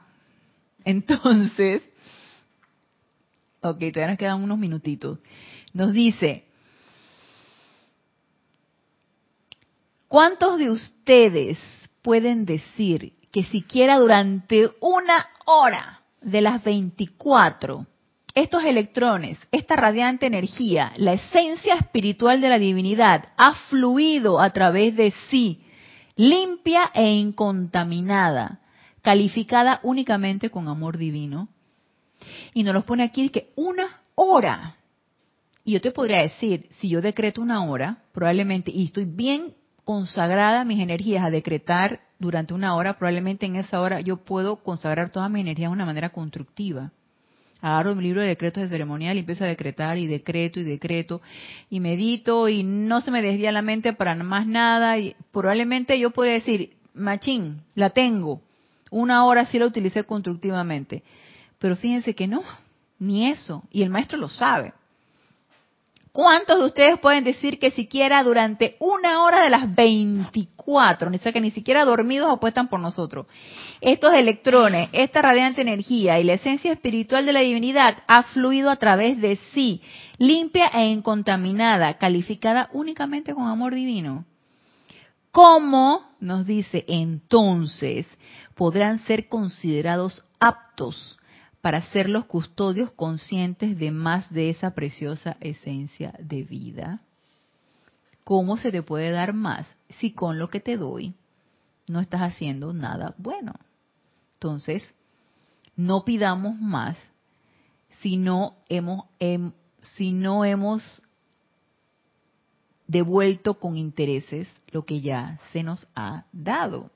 [0.85, 1.83] Entonces,
[3.71, 5.19] ok, todavía nos quedan unos minutitos.
[5.73, 6.45] Nos dice,
[10.15, 11.59] ¿Cuántos de ustedes
[12.01, 17.85] pueden decir que siquiera durante una hora de las 24,
[18.33, 24.95] estos electrones, esta radiante energía, la esencia espiritual de la divinidad, ha fluido a través
[24.95, 25.65] de sí,
[26.15, 28.61] limpia e incontaminada,
[29.03, 31.49] calificada únicamente con amor divino.
[32.55, 34.77] Y nos los pone aquí que una hora.
[35.65, 40.65] Y yo te podría decir, si yo decreto una hora, probablemente, y estoy bien consagrada
[40.65, 45.29] mis energías a decretar durante una hora, probablemente en esa hora yo puedo consagrar toda
[45.29, 46.93] mi energía de una manera constructiva.
[47.61, 51.23] Agarro mi libro de decretos de ceremonial y empiezo a decretar y decreto y decreto
[51.71, 56.11] y medito y no se me desvía la mente para más nada y probablemente yo
[56.11, 58.43] podría decir, machín, la tengo,
[58.91, 61.03] una hora sí la utilicé constructivamente,
[61.65, 62.43] pero fíjense que no,
[62.99, 64.75] ni eso, y el maestro lo sabe.
[66.13, 71.33] ¿Cuántos de ustedes pueden decir que siquiera durante una hora de las 24, ni sea
[71.33, 73.29] que ni siquiera dormidos apuestan por nosotros?
[73.81, 78.77] Estos electrones, esta radiante energía y la esencia espiritual de la divinidad ha fluido a
[78.77, 79.81] través de sí,
[80.19, 84.27] limpia e incontaminada, calificada únicamente con amor divino.
[85.31, 88.07] ¿Cómo, nos dice entonces,
[88.55, 91.17] podrán ser considerados aptos
[91.65, 97.01] para ser los custodios conscientes de más de esa preciosa esencia de vida.
[98.23, 99.67] ¿Cómo se te puede dar más
[99.99, 101.15] si con lo que te doy
[101.89, 103.55] no estás haciendo nada bueno?
[104.35, 104.83] Entonces,
[105.75, 106.99] no pidamos más
[108.03, 111.03] si no hemos, em, si no hemos
[112.87, 116.91] devuelto con intereses lo que ya se nos ha dado.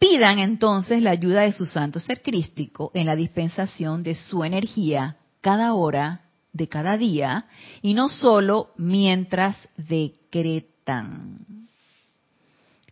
[0.00, 5.18] Pidan entonces la ayuda de su santo ser crístico en la dispensación de su energía
[5.42, 6.22] cada hora
[6.54, 7.44] de cada día
[7.82, 11.44] y no solo mientras decretan.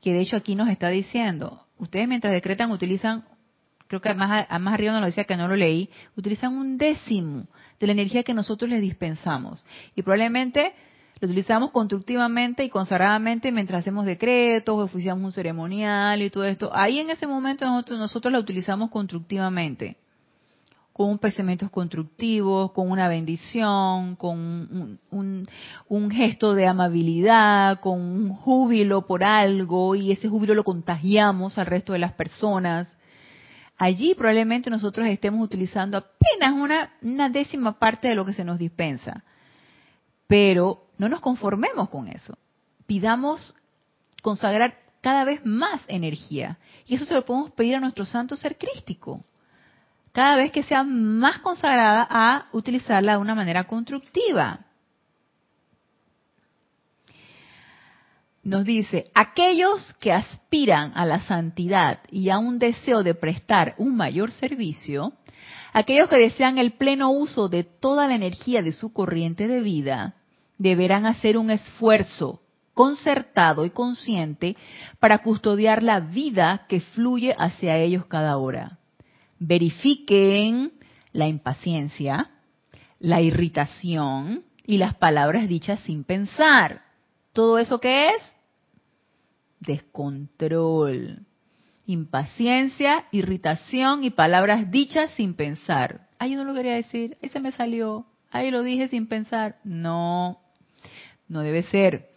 [0.02, 3.24] Que de hecho aquí nos está diciendo, ustedes mientras decretan utilizan,
[3.86, 7.46] creo que más, más arriba nos lo decía que no lo leí, utilizan un décimo
[7.80, 9.64] de la energía que nosotros les dispensamos.
[9.96, 10.74] Y probablemente
[11.20, 16.70] lo utilizamos constructivamente y consagradamente mientras hacemos decretos, oficiamos un ceremonial y todo esto.
[16.74, 19.96] Ahí en ese momento nosotros, nosotros la utilizamos constructivamente,
[20.92, 25.48] con pensamientos constructivos, con una bendición, con un,
[25.88, 31.66] un gesto de amabilidad, con un júbilo por algo y ese júbilo lo contagiamos al
[31.66, 32.98] resto de las personas
[33.78, 38.58] allí probablemente nosotros estemos utilizando apenas una, una, décima parte de lo que se nos
[38.58, 39.22] dispensa.
[40.26, 42.36] Pero no nos conformemos con eso.
[42.86, 43.54] Pidamos
[44.22, 46.58] consagrar cada vez más energía.
[46.86, 49.24] Y eso se lo podemos pedir a nuestro santo ser crístico.
[50.12, 54.60] Cada vez que sea más consagrada a utilizarla de una manera constructiva.
[58.42, 63.94] Nos dice, aquellos que aspiran a la santidad y a un deseo de prestar un
[63.94, 65.12] mayor servicio,
[65.72, 70.14] aquellos que desean el pleno uso de toda la energía de su corriente de vida,
[70.58, 72.42] deberán hacer un esfuerzo
[72.74, 74.56] concertado y consciente
[75.00, 78.78] para custodiar la vida que fluye hacia ellos cada hora.
[79.40, 80.72] Verifiquen
[81.12, 82.30] la impaciencia,
[83.00, 86.82] la irritación y las palabras dichas sin pensar.
[87.32, 88.36] ¿Todo eso qué es?
[89.60, 91.26] Descontrol.
[91.86, 96.06] Impaciencia, irritación y palabras dichas sin pensar.
[96.18, 98.06] Ay, no lo quería decir, ese me salió.
[98.30, 99.56] Ahí lo dije sin pensar.
[99.64, 100.38] No,
[101.28, 102.08] no debe ser.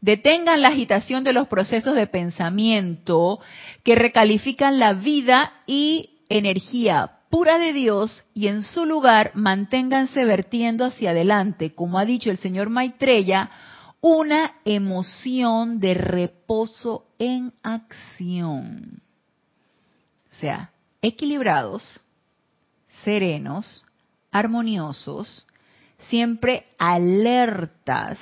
[0.00, 3.40] Detengan la agitación de los procesos de pensamiento
[3.82, 10.84] que recalifican la vida y energía pura de Dios y en su lugar manténganse vertiendo
[10.84, 13.50] hacia adelante, como ha dicho el señor Maitreya,
[14.00, 19.02] una emoción de reposo en acción.
[20.30, 20.70] O sea,
[21.02, 22.00] equilibrados,
[23.02, 23.82] serenos,
[24.30, 25.46] armoniosos,
[26.08, 28.18] siempre alertas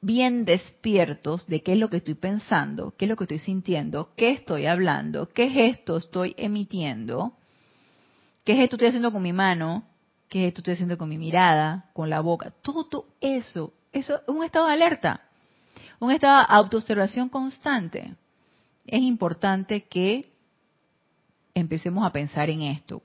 [0.00, 4.12] bien despiertos de qué es lo que estoy pensando, qué es lo que estoy sintiendo,
[4.16, 7.34] qué estoy hablando, qué gesto estoy emitiendo,
[8.44, 9.84] qué gesto estoy haciendo con mi mano,
[10.28, 12.52] qué gesto estoy haciendo con mi mirada, con la boca.
[12.62, 15.22] Todo eso, eso es un estado de alerta,
[15.98, 18.14] un estado de autoobservación constante.
[18.86, 20.32] Es importante que
[21.54, 23.02] empecemos a pensar en esto.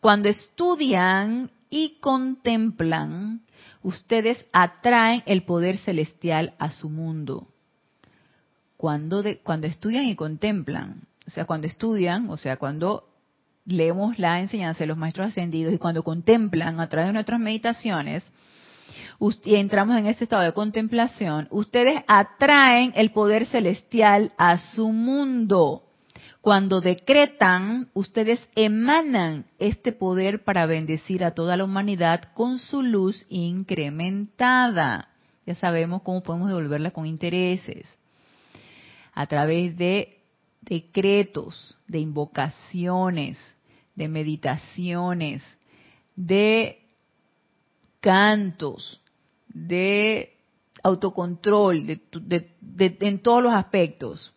[0.00, 3.42] Cuando estudian y contemplan
[3.82, 7.48] ustedes atraen el poder celestial a su mundo.
[8.76, 13.08] Cuando, cuando estudian y contemplan, o sea, cuando estudian, o sea, cuando
[13.64, 18.24] leemos la enseñanza de los maestros ascendidos y cuando contemplan a través de nuestras meditaciones,
[19.44, 25.84] y entramos en este estado de contemplación, ustedes atraen el poder celestial a su mundo.
[26.42, 33.24] Cuando decretan, ustedes emanan este poder para bendecir a toda la humanidad con su luz
[33.28, 35.08] incrementada.
[35.46, 37.96] Ya sabemos cómo podemos devolverla con intereses.
[39.14, 40.18] A través de
[40.62, 43.38] decretos, de invocaciones,
[43.94, 45.44] de meditaciones,
[46.16, 46.80] de
[48.00, 49.00] cantos,
[49.46, 50.40] de
[50.82, 54.32] autocontrol, de, en todos los aspectos.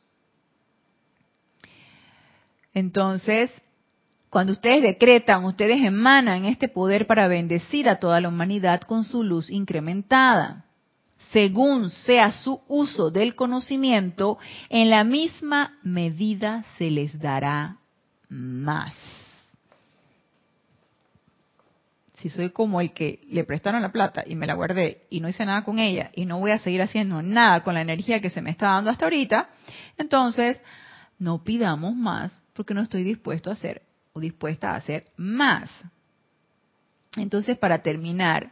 [2.75, 3.49] Entonces,
[4.29, 9.23] cuando ustedes decretan, ustedes emanan este poder para bendecir a toda la humanidad con su
[9.23, 10.65] luz incrementada.
[11.31, 14.37] Según sea su uso del conocimiento,
[14.69, 17.77] en la misma medida se les dará
[18.29, 18.93] más.
[22.17, 25.29] si soy como el que le prestaron la plata y me la guardé y no
[25.29, 28.31] hice nada con ella y no voy a seguir haciendo nada con la energía que
[28.31, 29.49] se me está dando hasta ahorita,
[29.95, 30.59] entonces
[31.19, 33.81] no pidamos más porque no estoy dispuesto a hacer
[34.13, 35.69] o dispuesta a hacer más.
[37.17, 38.51] Entonces, para terminar,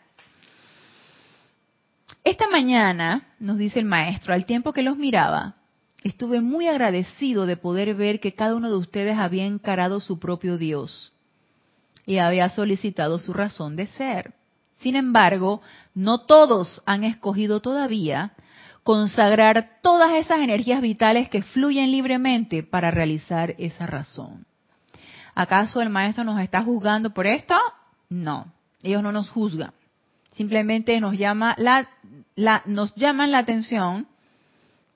[2.23, 5.55] esta mañana, nos dice el maestro, al tiempo que los miraba,
[6.03, 10.57] estuve muy agradecido de poder ver que cada uno de ustedes había encarado su propio
[10.57, 11.11] Dios
[12.05, 14.33] y había solicitado su razón de ser.
[14.79, 15.61] Sin embargo,
[15.93, 18.33] no todos han escogido todavía
[18.83, 24.45] consagrar todas esas energías vitales que fluyen libremente para realizar esa razón.
[25.35, 27.55] ¿Acaso el maestro nos está juzgando por esto?
[28.09, 29.73] No, ellos no nos juzgan.
[30.33, 31.87] Simplemente nos llama la,
[32.65, 34.07] nos llaman la atención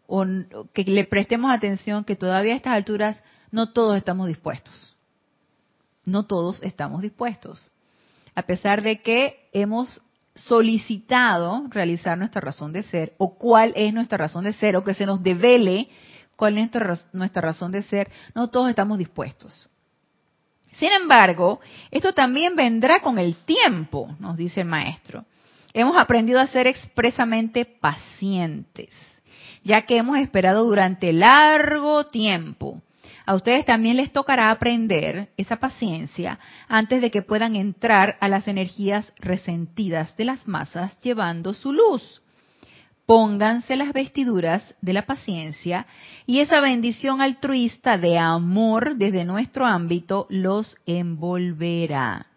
[0.08, 0.26] o
[0.74, 4.98] que le prestemos atención que todavía a estas alturas no todos estamos dispuestos
[6.08, 7.70] no todos estamos dispuestos.
[8.34, 10.02] A pesar de que hemos
[10.38, 14.94] solicitado realizar nuestra razón de ser, o cuál es nuestra razón de ser, o que
[14.94, 15.90] se nos devele
[16.36, 16.70] cuál es
[17.14, 19.68] nuestra, razón de ser, no todos estamos dispuestos.
[20.74, 21.60] Sin embargo,
[21.90, 25.26] esto también vendrá con el tiempo, nos dice el maestro.
[25.74, 28.94] Hemos aprendido a ser expresamente pacientes,
[29.64, 32.82] ya que hemos esperado durante largo tiempo
[33.28, 38.48] a ustedes también les tocará aprender esa paciencia antes de que puedan entrar a las
[38.48, 42.22] energías resentidas de las masas llevando su luz.
[43.06, 45.88] Pónganse las vestiduras de la paciencia
[46.26, 52.28] y esa bendición altruista de amor desde nuestro ámbito los envolverá.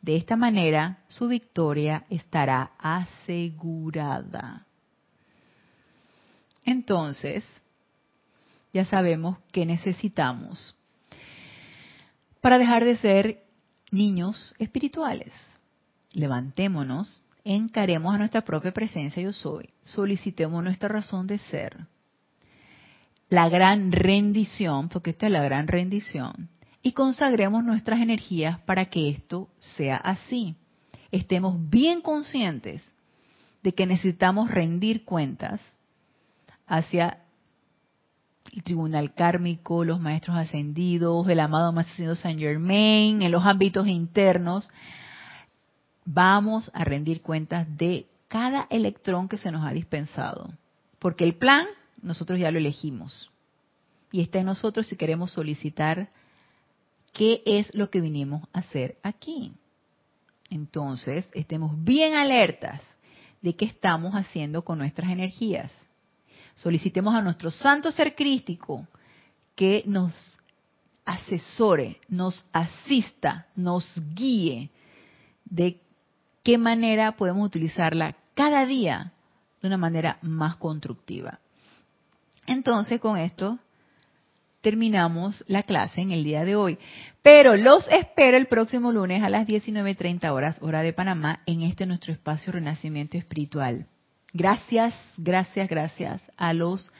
[0.00, 4.64] De esta manera su victoria estará asegurada.
[6.64, 7.44] Entonces,
[8.72, 10.74] ya sabemos que necesitamos
[12.40, 13.42] para dejar de ser
[13.90, 15.32] niños espirituales.
[16.12, 21.86] Levantémonos, encaremos a nuestra propia presencia yo soy, solicitemos nuestra razón de ser,
[23.28, 26.48] la gran rendición, porque esta es la gran rendición,
[26.82, 30.56] y consagremos nuestras energías para que esto sea así.
[31.12, 32.82] Estemos bien conscientes
[33.62, 35.60] de que necesitamos rendir cuentas
[36.66, 37.18] hacia
[38.52, 44.68] el tribunal kármico, los maestros ascendidos, el amado maestro Saint Germain, en los ámbitos internos,
[46.04, 50.50] vamos a rendir cuentas de cada electrón que se nos ha dispensado.
[50.98, 51.66] Porque el plan
[52.02, 53.30] nosotros ya lo elegimos.
[54.12, 56.10] Y está en nosotros si queremos solicitar
[57.12, 59.52] qué es lo que vinimos a hacer aquí.
[60.48, 62.80] Entonces, estemos bien alertas
[63.40, 65.70] de qué estamos haciendo con nuestras energías
[66.54, 68.86] solicitemos a nuestro santo ser crístico
[69.54, 70.12] que nos
[71.04, 73.84] asesore, nos asista, nos
[74.14, 74.70] guíe
[75.44, 75.80] de
[76.42, 79.12] qué manera podemos utilizarla cada día
[79.60, 81.40] de una manera más constructiva.
[82.46, 83.58] Entonces, con esto
[84.60, 86.78] terminamos la clase en el día de hoy.
[87.22, 91.86] Pero los espero el próximo lunes a las 19.30 horas, hora de Panamá, en este
[91.86, 93.86] nuestro espacio Renacimiento Espiritual.
[94.32, 96.92] Gracias, gracias, gracias a los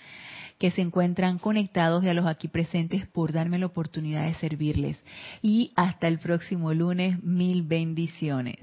[0.58, 5.02] que se encuentran conectados y a los aquí presentes por darme la oportunidad de servirles.
[5.40, 8.58] Y hasta el próximo lunes, mil bendiciones.